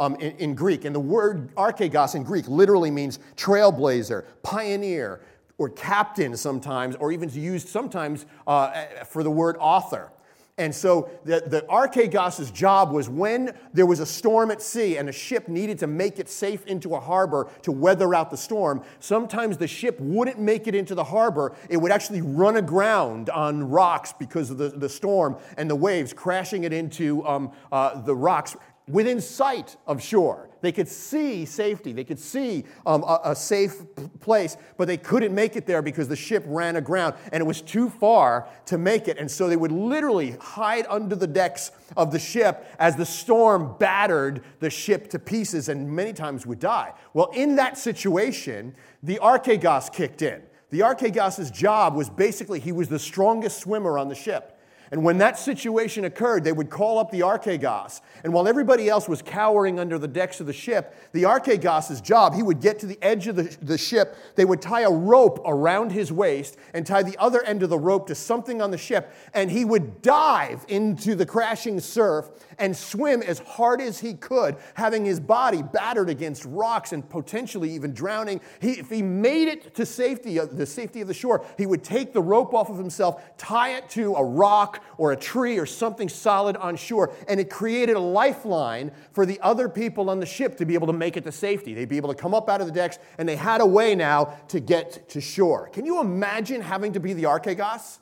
[0.01, 0.85] Um, in, in Greek.
[0.85, 5.23] And the word archegos in Greek literally means trailblazer, pioneer,
[5.59, 10.13] or captain sometimes, or even used sometimes uh, for the word author.
[10.59, 15.09] And so the, the Archegos' job was when there was a storm at sea and
[15.09, 18.83] a ship needed to make it safe into a harbor to weather out the storm,
[18.99, 21.55] sometimes the ship wouldn't make it into the harbor.
[21.71, 26.13] It would actually run aground on rocks because of the, the storm and the waves,
[26.13, 28.57] crashing it into um, uh, the rocks
[28.89, 30.48] within sight of shore.
[30.61, 33.77] They could see safety, they could see um, a, a, safe
[34.21, 37.63] place, but they couldn't make it there because the ship ran aground and it was
[37.63, 39.19] too far to make it.
[39.19, 43.77] And so they would literally hide under the decks of the ship as the storm
[43.79, 46.93] battered the ship to pieces and many times would die.
[47.15, 50.43] Well, in that situation, the Archegos kicked in.
[50.71, 54.58] The Archegos' job was basically he was the strongest swimmer on the ship.
[54.91, 58.01] And when that situation occurred, they would call up the Archegos.
[58.25, 62.35] And while everybody else was cowering under the decks of the ship, the Archegos' job,
[62.35, 64.17] he would get to the edge of the, the ship.
[64.35, 67.79] They would tie a rope around his waist and tie the other end of the
[67.79, 69.13] rope to something on the ship.
[69.35, 74.57] And he would dive into the crashing surf and swim as hard as he could,
[74.75, 78.41] having his body battered against rocks and potentially even drowning.
[78.61, 81.85] He, if he made it to safety, uh, the safety of the shore, he would
[81.85, 85.67] take the rope off of himself, tie it to a rock or a tree or
[85.67, 90.27] something solid on shore, and it created a lifeline for the other people on the
[90.27, 91.75] ship to be able to make it to safety.
[91.75, 93.95] They'd be able to come up out of the decks, and they had a way
[93.95, 95.69] now to get to shore.
[95.69, 97.99] Can you imagine having to be the Archegos?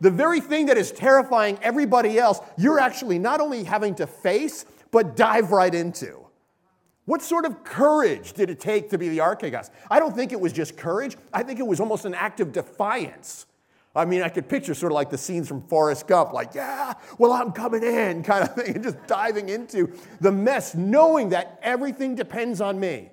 [0.00, 4.64] The very thing that is terrifying everybody else, you're actually not only having to face,
[4.90, 6.24] but dive right into.
[7.04, 9.70] What sort of courage did it take to be the Archegos?
[9.90, 11.16] I don't think it was just courage.
[11.32, 13.46] I think it was almost an act of defiance.
[13.96, 16.92] I mean, I could picture sort of like the scenes from Forrest Gump, like, yeah,
[17.18, 21.58] well, I'm coming in, kind of thing, and just diving into the mess, knowing that
[21.62, 23.10] everything depends on me.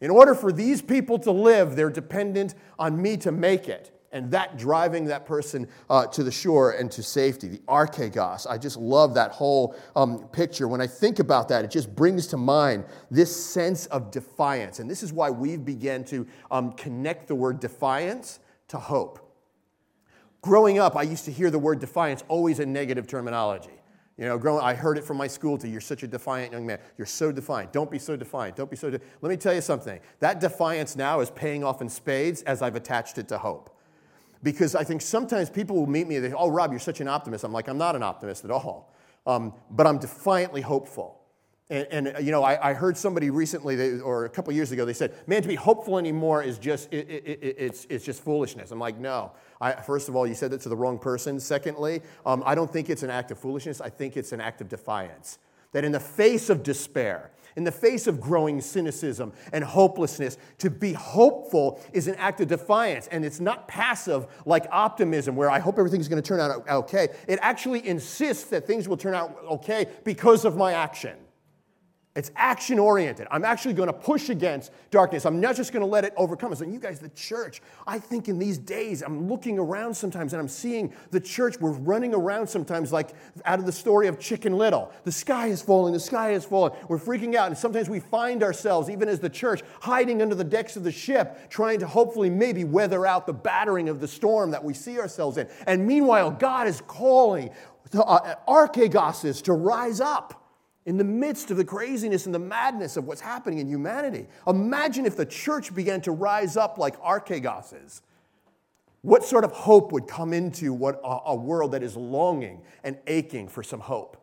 [0.00, 4.30] In order for these people to live, they're dependent on me to make it and
[4.30, 7.48] that driving that person uh, to the shore and to safety.
[7.48, 8.46] The archegos.
[8.48, 10.68] I just love that whole um, picture.
[10.68, 14.78] When I think about that, it just brings to mind this sense of defiance.
[14.78, 19.18] And this is why we've begun to um, connect the word defiance to hope.
[20.42, 23.70] Growing up, I used to hear the word defiance always in negative terminology.
[24.18, 26.66] You know, growing, I heard it from my school to you're such a defiant young
[26.66, 26.78] man.
[26.98, 27.72] You're so defiant.
[27.72, 28.56] Don't be so defiant.
[28.56, 28.90] Don't be so.
[28.90, 29.00] De-.
[29.22, 29.98] Let me tell you something.
[30.20, 33.74] That defiance now is paying off in spades as I've attached it to hope
[34.42, 37.00] because I think sometimes people will meet me and they say, Oh, Rob, you're such
[37.00, 37.44] an optimist.
[37.44, 38.94] I'm like, I'm not an optimist at all,
[39.26, 41.22] um, but I'm defiantly hopeful.
[41.70, 44.84] And, and you know, I, I, heard somebody recently, they, or a couple years ago,
[44.84, 48.22] they said, "Man, to be hopeful anymore is just it, it, it, it's, it's just
[48.22, 49.32] foolishness." I'm like, no.
[49.58, 51.40] I, first of all, you said that to the wrong person.
[51.40, 53.80] Secondly, um, I don't think it's an act of foolishness.
[53.80, 55.38] I think it's an act of defiance.
[55.72, 60.70] That in the face of despair, in the face of growing cynicism and hopelessness, to
[60.70, 63.08] be hopeful is an act of defiance.
[63.08, 67.08] And it's not passive like optimism, where I hope everything's going to turn out okay.
[67.28, 71.16] It actually insists that things will turn out okay because of my action.
[72.14, 73.26] It's action oriented.
[73.30, 75.24] I'm actually going to push against darkness.
[75.24, 76.60] I'm not just going to let it overcome us.
[76.60, 80.40] And you guys, the church, I think in these days, I'm looking around sometimes and
[80.40, 81.58] I'm seeing the church.
[81.58, 83.12] We're running around sometimes like
[83.46, 84.92] out of the story of Chicken Little.
[85.04, 86.72] The sky is falling, the sky is falling.
[86.86, 87.46] We're freaking out.
[87.46, 90.92] And sometimes we find ourselves, even as the church, hiding under the decks of the
[90.92, 94.98] ship, trying to hopefully maybe weather out the battering of the storm that we see
[94.98, 95.48] ourselves in.
[95.66, 97.48] And meanwhile, God is calling
[97.90, 98.34] the uh,
[99.42, 100.41] to rise up
[100.84, 104.26] in the midst of the craziness and the madness of what's happening in humanity.
[104.46, 108.02] Imagine if the church began to rise up like Archegos is.
[109.02, 113.48] What sort of hope would come into what a, world that is longing and aching
[113.48, 114.16] for some hope,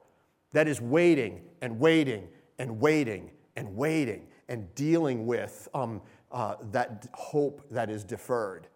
[0.54, 7.08] that is waiting and waiting and waiting and waiting and dealing with um, uh, that
[7.14, 8.68] hope that is deferred?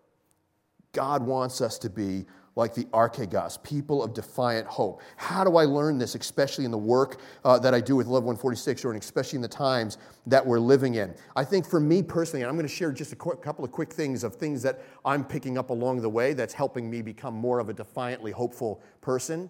[0.91, 5.01] God wants us to be like the Archegos, people of defiant hope.
[5.17, 8.23] How do I learn this, especially in the work uh, that I do with Love
[8.23, 11.15] 146, or especially in the times that we're living in?
[11.35, 13.71] I think for me personally, and I'm going to share just a quick, couple of
[13.71, 17.33] quick things of things that I'm picking up along the way that's helping me become
[17.33, 19.49] more of a defiantly hopeful person.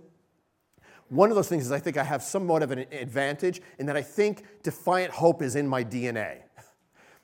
[1.10, 3.98] One of those things is I think I have somewhat of an advantage in that
[3.98, 6.38] I think defiant hope is in my DNA.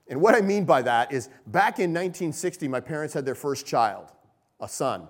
[0.10, 3.66] And what I mean by that is back in 1960, my parents had their first
[3.66, 4.12] child,
[4.60, 5.08] a son.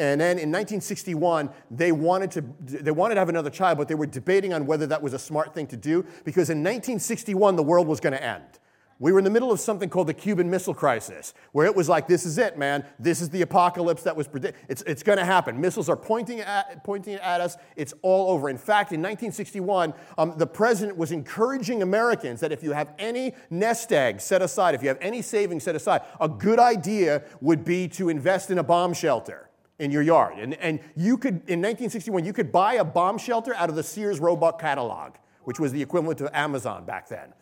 [0.00, 3.94] And then in 1961, they wanted, to, they wanted to have another child, but they
[3.94, 7.62] were debating on whether that was a smart thing to do because in 1961, the
[7.62, 8.58] world was going to end.
[8.98, 11.86] We were in the middle of something called the Cuban Missile Crisis, where it was
[11.86, 12.82] like, this is it, man.
[12.98, 14.62] This is the apocalypse that was predicted.
[14.70, 15.60] It's, it's going to happen.
[15.60, 17.58] Missiles are pointing at, pointing at us.
[17.76, 18.48] It's all over.
[18.48, 23.34] In fact, in 1961, um, the president was encouraging Americans that if you have any
[23.50, 27.66] nest eggs set aside, if you have any savings set aside, a good idea would
[27.66, 29.49] be to invest in a bomb shelter
[29.80, 30.38] in your yard.
[30.38, 33.82] And, and you could, in 1961, you could buy a bomb shelter out of the
[33.82, 35.14] Sears Roebuck catalog,
[35.44, 37.32] which was the equivalent to Amazon back then.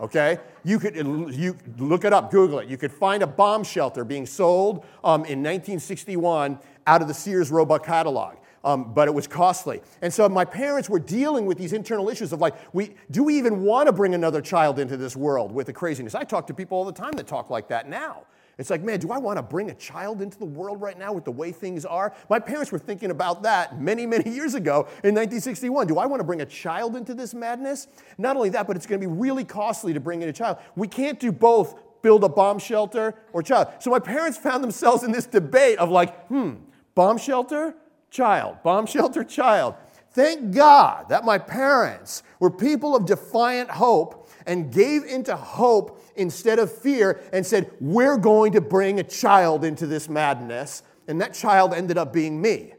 [0.00, 0.38] Okay?
[0.64, 2.68] You could you look it up, Google it.
[2.68, 7.50] You could find a bomb shelter being sold um, in 1961 out of the Sears
[7.50, 8.36] Roebuck catalog.
[8.62, 9.80] Um, but it was costly.
[10.02, 13.38] And so my parents were dealing with these internal issues of like, we, do we
[13.38, 16.14] even want to bring another child into this world with the craziness?
[16.14, 18.26] I talk to people all the time that talk like that now.
[18.60, 21.12] It's like, man, do I want to bring a child into the world right now
[21.12, 22.14] with the way things are?
[22.28, 25.86] My parents were thinking about that many, many years ago in 1961.
[25.86, 27.88] Do I want to bring a child into this madness?
[28.18, 30.58] Not only that, but it's going to be really costly to bring in a child.
[30.76, 33.68] We can't do both build a bomb shelter or child.
[33.78, 36.56] So my parents found themselves in this debate of like, hmm,
[36.94, 37.74] bomb shelter,
[38.10, 39.74] child, bomb shelter, child.
[40.12, 44.19] Thank God that my parents were people of defiant hope
[44.50, 49.64] and gave into hope instead of fear and said, We're going to bring a child
[49.64, 50.82] into this madness.
[51.06, 52.74] And that child ended up being me.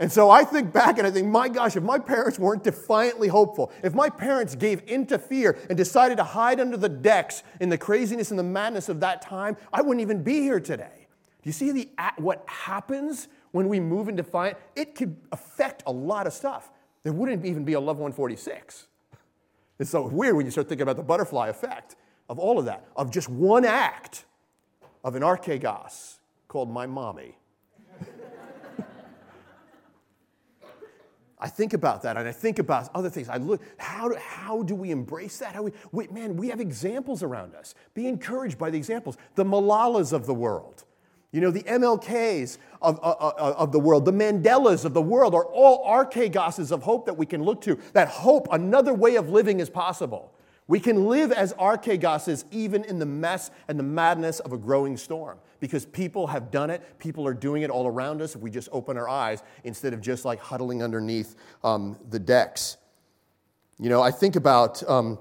[0.00, 3.28] And so I think back and I think, my gosh, if my parents weren't defiantly
[3.28, 7.68] hopeful, if my parents gave into fear and decided to hide under the decks in
[7.68, 11.06] the craziness and the madness of that time, I wouldn't even be here today.
[11.42, 14.58] Do you see the, what happens when we move in defiant?
[14.74, 16.72] It could affect a lot of stuff.
[17.04, 18.88] There wouldn't even be a Love 146.
[19.82, 21.96] It's so weird when you start thinking about the butterfly effect
[22.28, 24.26] of all of that, of just one act
[25.02, 27.36] of an archegos called my mommy.
[31.40, 33.28] I think about that and I think about other things.
[33.28, 35.56] I look, how do, how do we embrace that?
[35.56, 37.74] How we, we, man, we have examples around us.
[37.92, 39.16] Be encouraged by the examples.
[39.34, 40.84] The Malalas of the world,
[41.32, 45.02] you know, the MLKs of, uh, uh, uh, of the world, the Mandelas of the
[45.02, 47.78] world are all archegoses of hope that we can look to.
[47.94, 50.32] That hope, another way of living is possible.
[50.68, 54.96] We can live as archegoses even in the mess and the madness of a growing
[54.96, 56.98] storm because people have done it.
[56.98, 60.00] People are doing it all around us if we just open our eyes instead of
[60.00, 62.76] just like huddling underneath um, the decks.
[63.78, 65.18] You know, I think about um,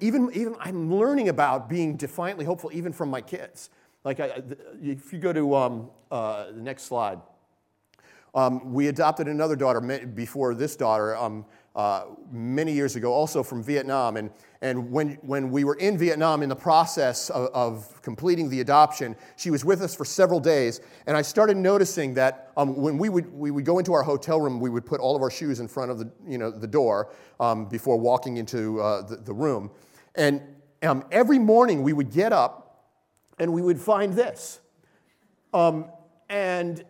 [0.00, 3.70] even, even I'm learning about being defiantly hopeful even from my kids.
[4.04, 4.42] Like, I,
[4.82, 7.20] if you go to um, uh, the next slide,
[8.34, 9.80] um, we adopted another daughter
[10.14, 14.16] before this daughter um, uh, many years ago, also from Vietnam.
[14.16, 14.30] And,
[14.60, 19.16] and when, when we were in Vietnam in the process of, of, completing the adoption,
[19.36, 20.80] she was with us for several days.
[21.06, 24.40] And I started noticing that um, when we would, we would go into our hotel
[24.40, 26.66] room, we would put all of our shoes in front of the, you know, the
[26.66, 29.70] door um, before walking into uh, the, the room.
[30.14, 30.42] And
[30.82, 32.63] um, every morning we would get up
[33.38, 34.60] and we would find this.
[35.52, 35.86] Um,
[36.28, 36.84] and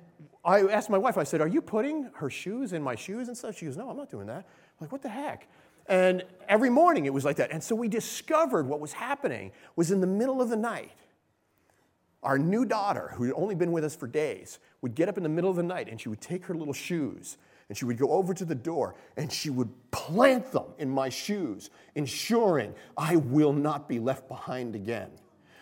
[0.45, 3.36] I asked my wife, I said, Are you putting her shoes in my shoes and
[3.36, 3.57] stuff?
[3.57, 4.45] She goes, No, I'm not doing that.
[4.74, 5.49] I'm like, what the heck?
[5.86, 7.51] And every morning it was like that.
[7.51, 10.92] And so we discovered what was happening was in the middle of the night.
[12.22, 15.22] Our new daughter, who had only been with us for days, would get up in
[15.22, 17.36] the middle of the night and she would take her little shoes
[17.68, 21.09] and she would go over to the door and she would plant them in my
[21.09, 25.11] shoes, ensuring I will not be left behind again.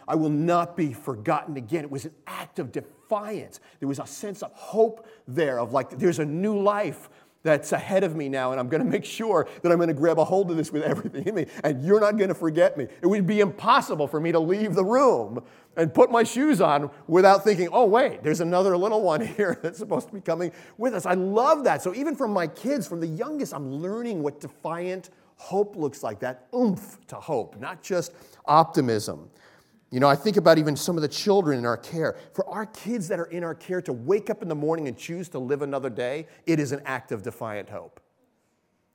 [0.06, 1.84] I will not be forgotten again.
[1.84, 3.60] It was an act of defiance.
[3.80, 7.08] There was a sense of hope there, of like, there's a new life
[7.42, 9.94] that's ahead of me now, and I'm going to make sure that I'm going to
[9.94, 12.76] grab a hold of this with everything in me, and you're not going to forget
[12.76, 12.86] me.
[13.02, 15.42] It would be impossible for me to leave the room
[15.76, 19.78] and put my shoes on without thinking, oh, wait, there's another little one here that's
[19.78, 21.06] supposed to be coming with us.
[21.06, 21.82] I love that.
[21.82, 26.20] So even from my kids, from the youngest, I'm learning what defiant hope looks like
[26.20, 28.12] that oomph to hope, not just
[28.46, 29.28] optimism.
[29.92, 32.16] You know, I think about even some of the children in our care.
[32.32, 34.96] For our kids that are in our care to wake up in the morning and
[34.96, 38.00] choose to live another day, it is an act of defiant hope.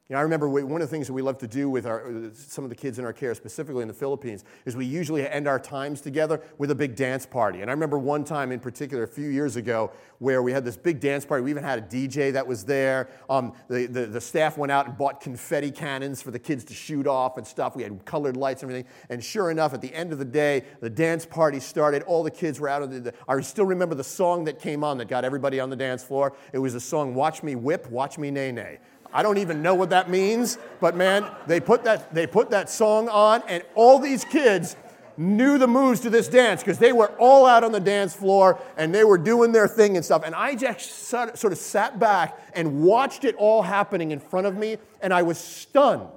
[0.10, 2.32] You know, I remember one of the things that we love to do with our,
[2.34, 5.50] some of the kids in our care, specifically in the Philippines, is we usually end
[5.50, 7.60] our times together with a big dance party.
[7.60, 10.78] And I remember one time in particular, a few years ago, where we had this
[10.78, 11.44] big dance party.
[11.44, 13.10] We even had a DJ that was there.
[13.30, 16.74] Um, the, the, the staff went out and bought confetti cannons for the kids to
[16.74, 17.76] shoot off and stuff.
[17.76, 18.90] We had colored lights and everything.
[19.10, 22.04] And sure enough, at the end of the day, the dance party started.
[22.04, 23.14] All the kids were out of the.
[23.28, 26.34] I still remember the song that came on that got everybody on the dance floor.
[26.54, 28.80] It was a song, Watch Me Whip, Watch Me Nay Nay.
[29.14, 32.70] I don't even know what that means, but man, they put that, they put that
[32.70, 34.76] song on, and all these kids
[35.18, 38.60] knew the moves to this dance because they were all out on the dance floor
[38.78, 40.22] and they were doing their thing and stuff.
[40.24, 44.56] And I just sort of sat back and watched it all happening in front of
[44.56, 46.12] me, and I was stunned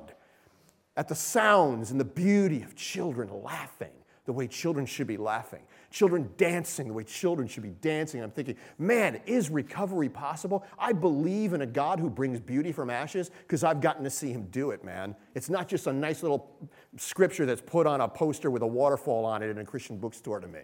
[0.96, 3.88] at the sounds and the beauty of children laughing
[4.26, 8.22] the way children should be laughing children dancing the way children should be dancing.
[8.22, 10.64] I'm thinking, man, is recovery possible?
[10.78, 14.30] I believe in a God who brings beauty from ashes because I've gotten to see
[14.30, 15.16] him do it, man.
[15.34, 16.56] It's not just a nice little
[16.96, 20.40] scripture that's put on a poster with a waterfall on it in a Christian bookstore
[20.40, 20.60] to me.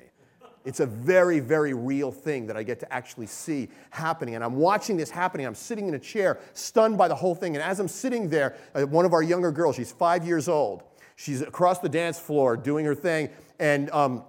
[0.65, 4.35] It's a very, very real thing that I get to actually see happening.
[4.35, 5.47] And I'm watching this happening.
[5.47, 7.55] I'm sitting in a chair, stunned by the whole thing.
[7.55, 10.83] And as I'm sitting there, uh, one of our younger girls, she's five years old,
[11.15, 13.29] she's across the dance floor doing her thing.
[13.61, 14.25] And um,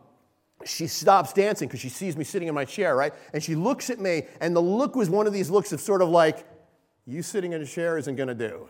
[0.66, 3.14] she stops dancing because she sees me sitting in my chair, right?
[3.34, 6.02] And she looks at me, and the look was one of these looks of sort
[6.02, 6.46] of like,
[7.06, 8.68] you sitting in a chair isn't going to do.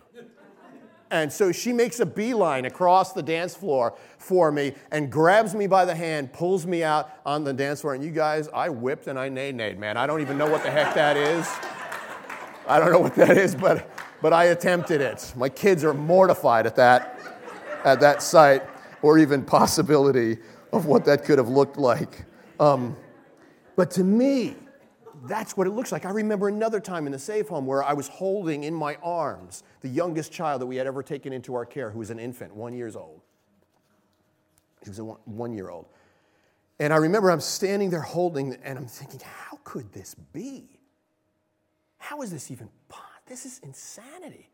[1.10, 5.66] And so she makes a beeline across the dance floor for me and grabs me
[5.66, 7.94] by the hand, pulls me out on the dance floor.
[7.94, 9.96] And you guys, I whipped and I nay-nayed, man.
[9.96, 11.48] I don't even know what the heck that is.
[12.68, 13.90] I don't know what that is, but,
[14.22, 15.34] but I attempted it.
[15.38, 17.18] My kids are mortified at that,
[17.86, 18.64] at that sight
[19.02, 20.40] or even possibility
[20.78, 22.26] of what that could have looked like.
[22.60, 22.96] Um,
[23.76, 24.56] but to me,
[25.26, 26.06] that's what it looks like.
[26.06, 29.64] I remember another time in the safe home where I was holding in my arms
[29.82, 32.56] the youngest child that we had ever taken into our care, who was an infant,
[32.56, 33.22] one years old.
[34.84, 35.88] He was a one, one year old.
[36.80, 40.80] And I remember I'm standing there holding, and I'm thinking, how could this be?
[41.98, 42.70] How is this even?
[43.26, 44.50] This is insanity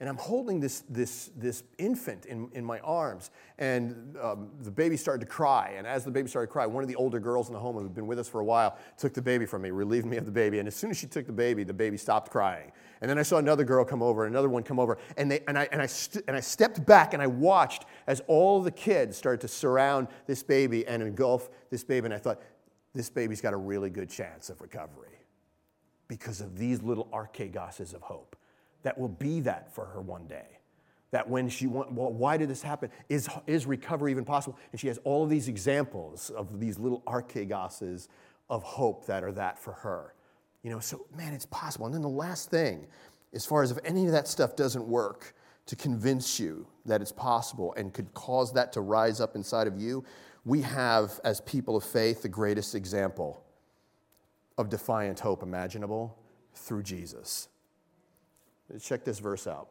[0.00, 4.96] and I'm holding this, this, this infant in, in my arms, and um, the baby
[4.96, 5.74] started to cry.
[5.76, 7.74] And as the baby started to cry, one of the older girls in the home
[7.74, 10.16] who had been with us for a while took the baby from me, relieved me
[10.16, 10.60] of the baby.
[10.60, 12.70] And as soon as she took the baby, the baby stopped crying.
[13.00, 15.40] And then I saw another girl come over, and another one come over, and, they,
[15.48, 18.70] and, I, and, I st- and I stepped back and I watched as all the
[18.70, 22.04] kids started to surround this baby and engulf this baby.
[22.04, 22.40] And I thought,
[22.94, 25.18] this baby's got a really good chance of recovery
[26.06, 28.37] because of these little archegoses of hope
[28.82, 30.46] that will be that for her one day.
[31.10, 32.90] That when she went, well, why did this happen?
[33.08, 34.58] Is, is recovery even possible?
[34.72, 38.08] And she has all of these examples of these little archegoses
[38.50, 40.14] of hope that are that for her.
[40.62, 41.86] You know, so man, it's possible.
[41.86, 42.86] And then the last thing,
[43.32, 45.34] as far as if any of that stuff doesn't work
[45.66, 49.78] to convince you that it's possible and could cause that to rise up inside of
[49.78, 50.04] you,
[50.44, 53.42] we have, as people of faith, the greatest example
[54.56, 56.18] of defiant hope imaginable
[56.54, 57.48] through Jesus.
[58.80, 59.68] Check this verse out.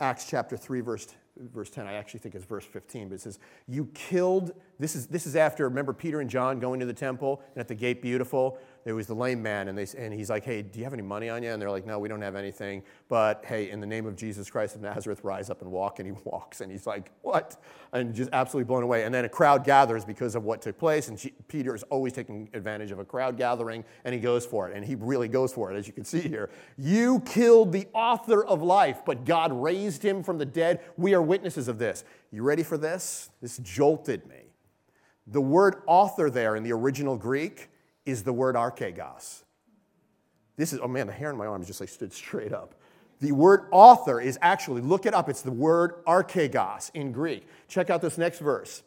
[0.00, 1.86] Acts chapter 3, verse, verse 10.
[1.86, 5.36] I actually think it's verse 15, but it says, You killed, this is, this is
[5.36, 8.58] after, remember Peter and John going to the temple and at the gate beautiful?
[8.84, 11.02] There was the lame man, and, they, and he's like, Hey, do you have any
[11.02, 11.50] money on you?
[11.50, 12.82] And they're like, No, we don't have anything.
[13.08, 15.98] But hey, in the name of Jesus Christ of Nazareth, rise up and walk.
[15.98, 17.62] And he walks, and he's like, What?
[17.92, 19.04] And just absolutely blown away.
[19.04, 21.08] And then a crowd gathers because of what took place.
[21.08, 24.76] And Peter is always taking advantage of a crowd gathering, and he goes for it.
[24.76, 26.50] And he really goes for it, as you can see here.
[26.78, 30.80] You killed the author of life, but God raised him from the dead.
[30.96, 32.04] We are witnesses of this.
[32.30, 33.30] You ready for this?
[33.42, 34.36] This jolted me.
[35.26, 37.69] The word author there in the original Greek
[38.10, 39.42] is the word archegos.
[40.56, 42.74] This is, oh man, the hair on my arm just like stood straight up.
[43.20, 47.46] The word author is actually, look it up, it's the word archegos in Greek.
[47.68, 48.82] Check out this next verse.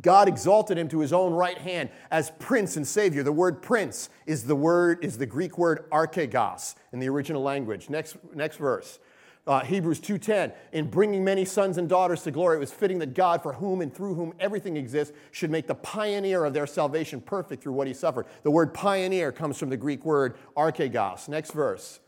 [0.00, 3.22] God exalted him to his own right hand as prince and savior.
[3.22, 7.88] The word prince is the word is the Greek word archegos in the original language.
[7.88, 8.98] Next, next verse.
[9.46, 13.12] Uh, Hebrews 2:10, in bringing many sons and daughters to glory, it was fitting that
[13.12, 17.20] God, for whom and through whom everything exists, should make the pioneer of their salvation
[17.20, 18.26] perfect through what he suffered.
[18.42, 21.28] The word pioneer comes from the Greek word archegos.
[21.28, 22.00] Next verse.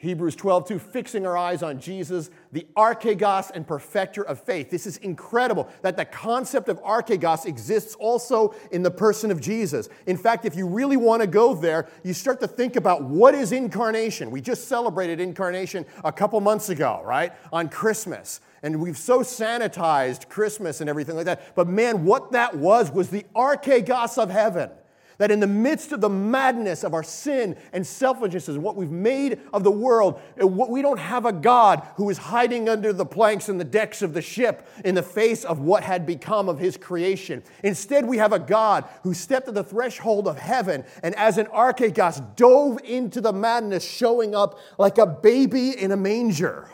[0.00, 4.70] Hebrews 12, 2, fixing our eyes on Jesus, the archegos and perfecter of faith.
[4.70, 9.88] This is incredible that the concept of archegos exists also in the person of Jesus.
[10.06, 13.34] In fact, if you really want to go there, you start to think about what
[13.34, 14.30] is incarnation.
[14.30, 17.32] We just celebrated incarnation a couple months ago, right?
[17.52, 18.40] On Christmas.
[18.62, 21.56] And we've so sanitized Christmas and everything like that.
[21.56, 24.70] But man, what that was was the archegos of heaven.
[25.18, 28.90] That in the midst of the madness of our sin and selfishness and what we've
[28.90, 33.04] made of the world, uh, we don't have a God who is hiding under the
[33.04, 36.60] planks and the decks of the ship in the face of what had become of
[36.60, 37.42] his creation.
[37.64, 41.46] Instead, we have a God who stepped to the threshold of heaven and, as an
[41.46, 46.68] archegos, dove into the madness, showing up like a baby in a manger,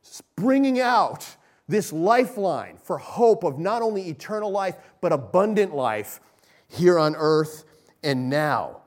[0.00, 1.36] springing out
[1.68, 6.20] this lifeline for hope of not only eternal life, but abundant life
[6.68, 7.64] here on earth
[8.02, 8.82] and now.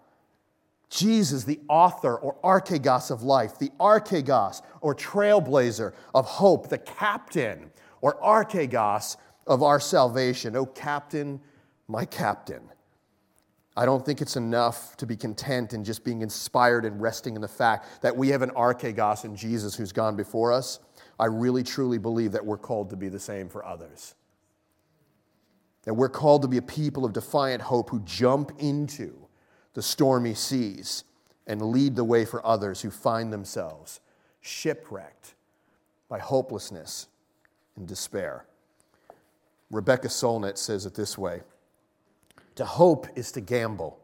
[0.89, 7.71] Jesus, the author or archegos of life, the archegos or trailblazer of hope, the captain
[8.01, 9.15] or archegos
[9.47, 10.55] of our salvation.
[10.55, 11.39] Oh, captain,
[11.87, 12.61] my captain.
[13.77, 17.41] I don't think it's enough to be content in just being inspired and resting in
[17.41, 20.79] the fact that we have an archegos in Jesus who's gone before us.
[21.21, 24.15] I really truly believe that we're called to be the same for others.
[25.83, 29.27] That we're called to be a people of defiant hope who jump into
[29.75, 31.03] the stormy seas
[31.45, 33.99] and lead the way for others who find themselves
[34.41, 35.35] shipwrecked
[36.09, 37.07] by hopelessness
[37.75, 38.47] and despair.
[39.69, 41.41] Rebecca Solnit says it this way
[42.55, 44.00] To hope is to gamble.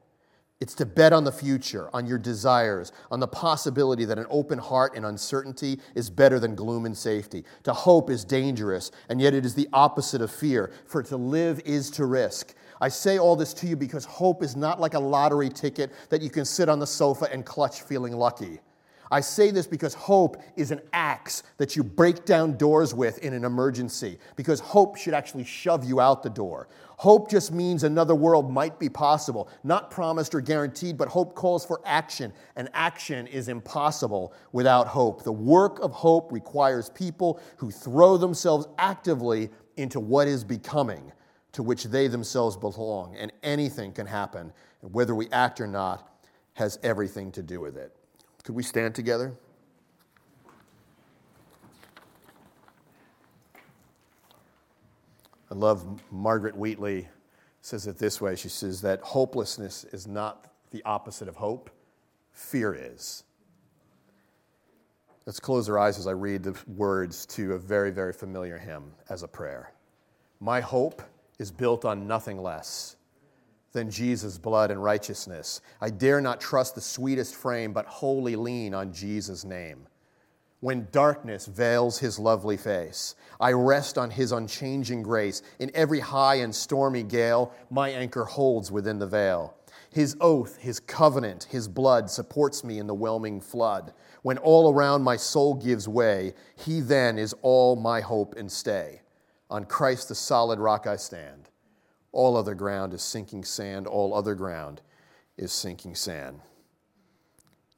[0.60, 4.58] It's to bet on the future, on your desires, on the possibility that an open
[4.58, 7.46] heart and uncertainty is better than gloom and safety.
[7.64, 11.60] To hope is dangerous, and yet it is the opposite of fear, for to live
[11.64, 12.56] is to risk.
[12.82, 16.24] I say all this to you because hope is not like a lottery ticket that
[16.24, 18.60] you can sit on the sofa and clutch feeling lucky.
[19.12, 23.34] I say this because hope is an axe that you break down doors with in
[23.34, 26.68] an emergency, because hope should actually shove you out the door.
[26.98, 31.66] Hope just means another world might be possible, not promised or guaranteed, but hope calls
[31.66, 35.24] for action, and action is impossible without hope.
[35.24, 41.12] The work of hope requires people who throw themselves actively into what is becoming,
[41.54, 44.52] to which they themselves belong, and anything can happen,
[44.82, 46.20] and whether we act or not
[46.54, 47.97] has everything to do with it.
[48.48, 49.34] Could we stand together?
[55.52, 57.10] I love Margaret Wheatley
[57.60, 58.38] says it this way.
[58.38, 61.70] She says that hopelessness is not the opposite of hope,
[62.32, 63.26] fear is.
[65.26, 68.94] Let's close our eyes as I read the words to a very, very familiar hymn
[69.10, 69.74] as a prayer.
[70.40, 71.02] My hope
[71.38, 72.96] is built on nothing less
[73.78, 75.62] than Jesus' blood and righteousness.
[75.80, 79.86] I dare not trust the sweetest frame, but wholly lean on Jesus' name.
[80.62, 85.44] When darkness veils his lovely face, I rest on his unchanging grace.
[85.60, 89.54] In every high and stormy gale, my anchor holds within the veil.
[89.92, 93.94] His oath, his covenant, his blood supports me in the whelming flood.
[94.24, 99.02] When all around my soul gives way, he then is all my hope and stay.
[99.52, 101.47] On Christ the solid rock I stand.
[102.12, 103.88] All other ground is sinking sand.
[103.88, 104.82] All other ground
[105.38, 106.42] is sinking sand.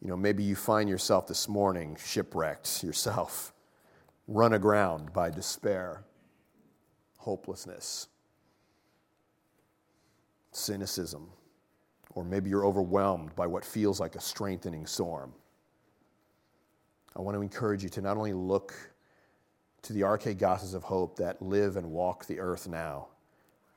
[0.01, 3.53] You know, maybe you find yourself this morning shipwrecked yourself,
[4.27, 6.05] run aground by despair,
[7.17, 8.07] hopelessness,
[10.51, 11.29] cynicism,
[12.15, 15.33] or maybe you're overwhelmed by what feels like a strengthening storm.
[17.15, 18.73] I want to encourage you to not only look
[19.81, 23.07] to the archegoses of hope that live and walk the earth now,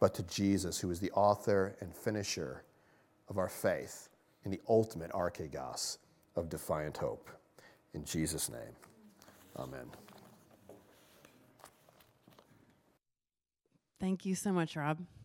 [0.03, 2.65] but to Jesus, who is the author and finisher
[3.29, 4.09] of our faith
[4.45, 5.99] in the ultimate archegos
[6.35, 7.31] of defiant hope.
[7.95, 8.75] In Jesus' name,
[9.57, 9.87] amen.
[14.01, 14.99] Thank you so much, Rob.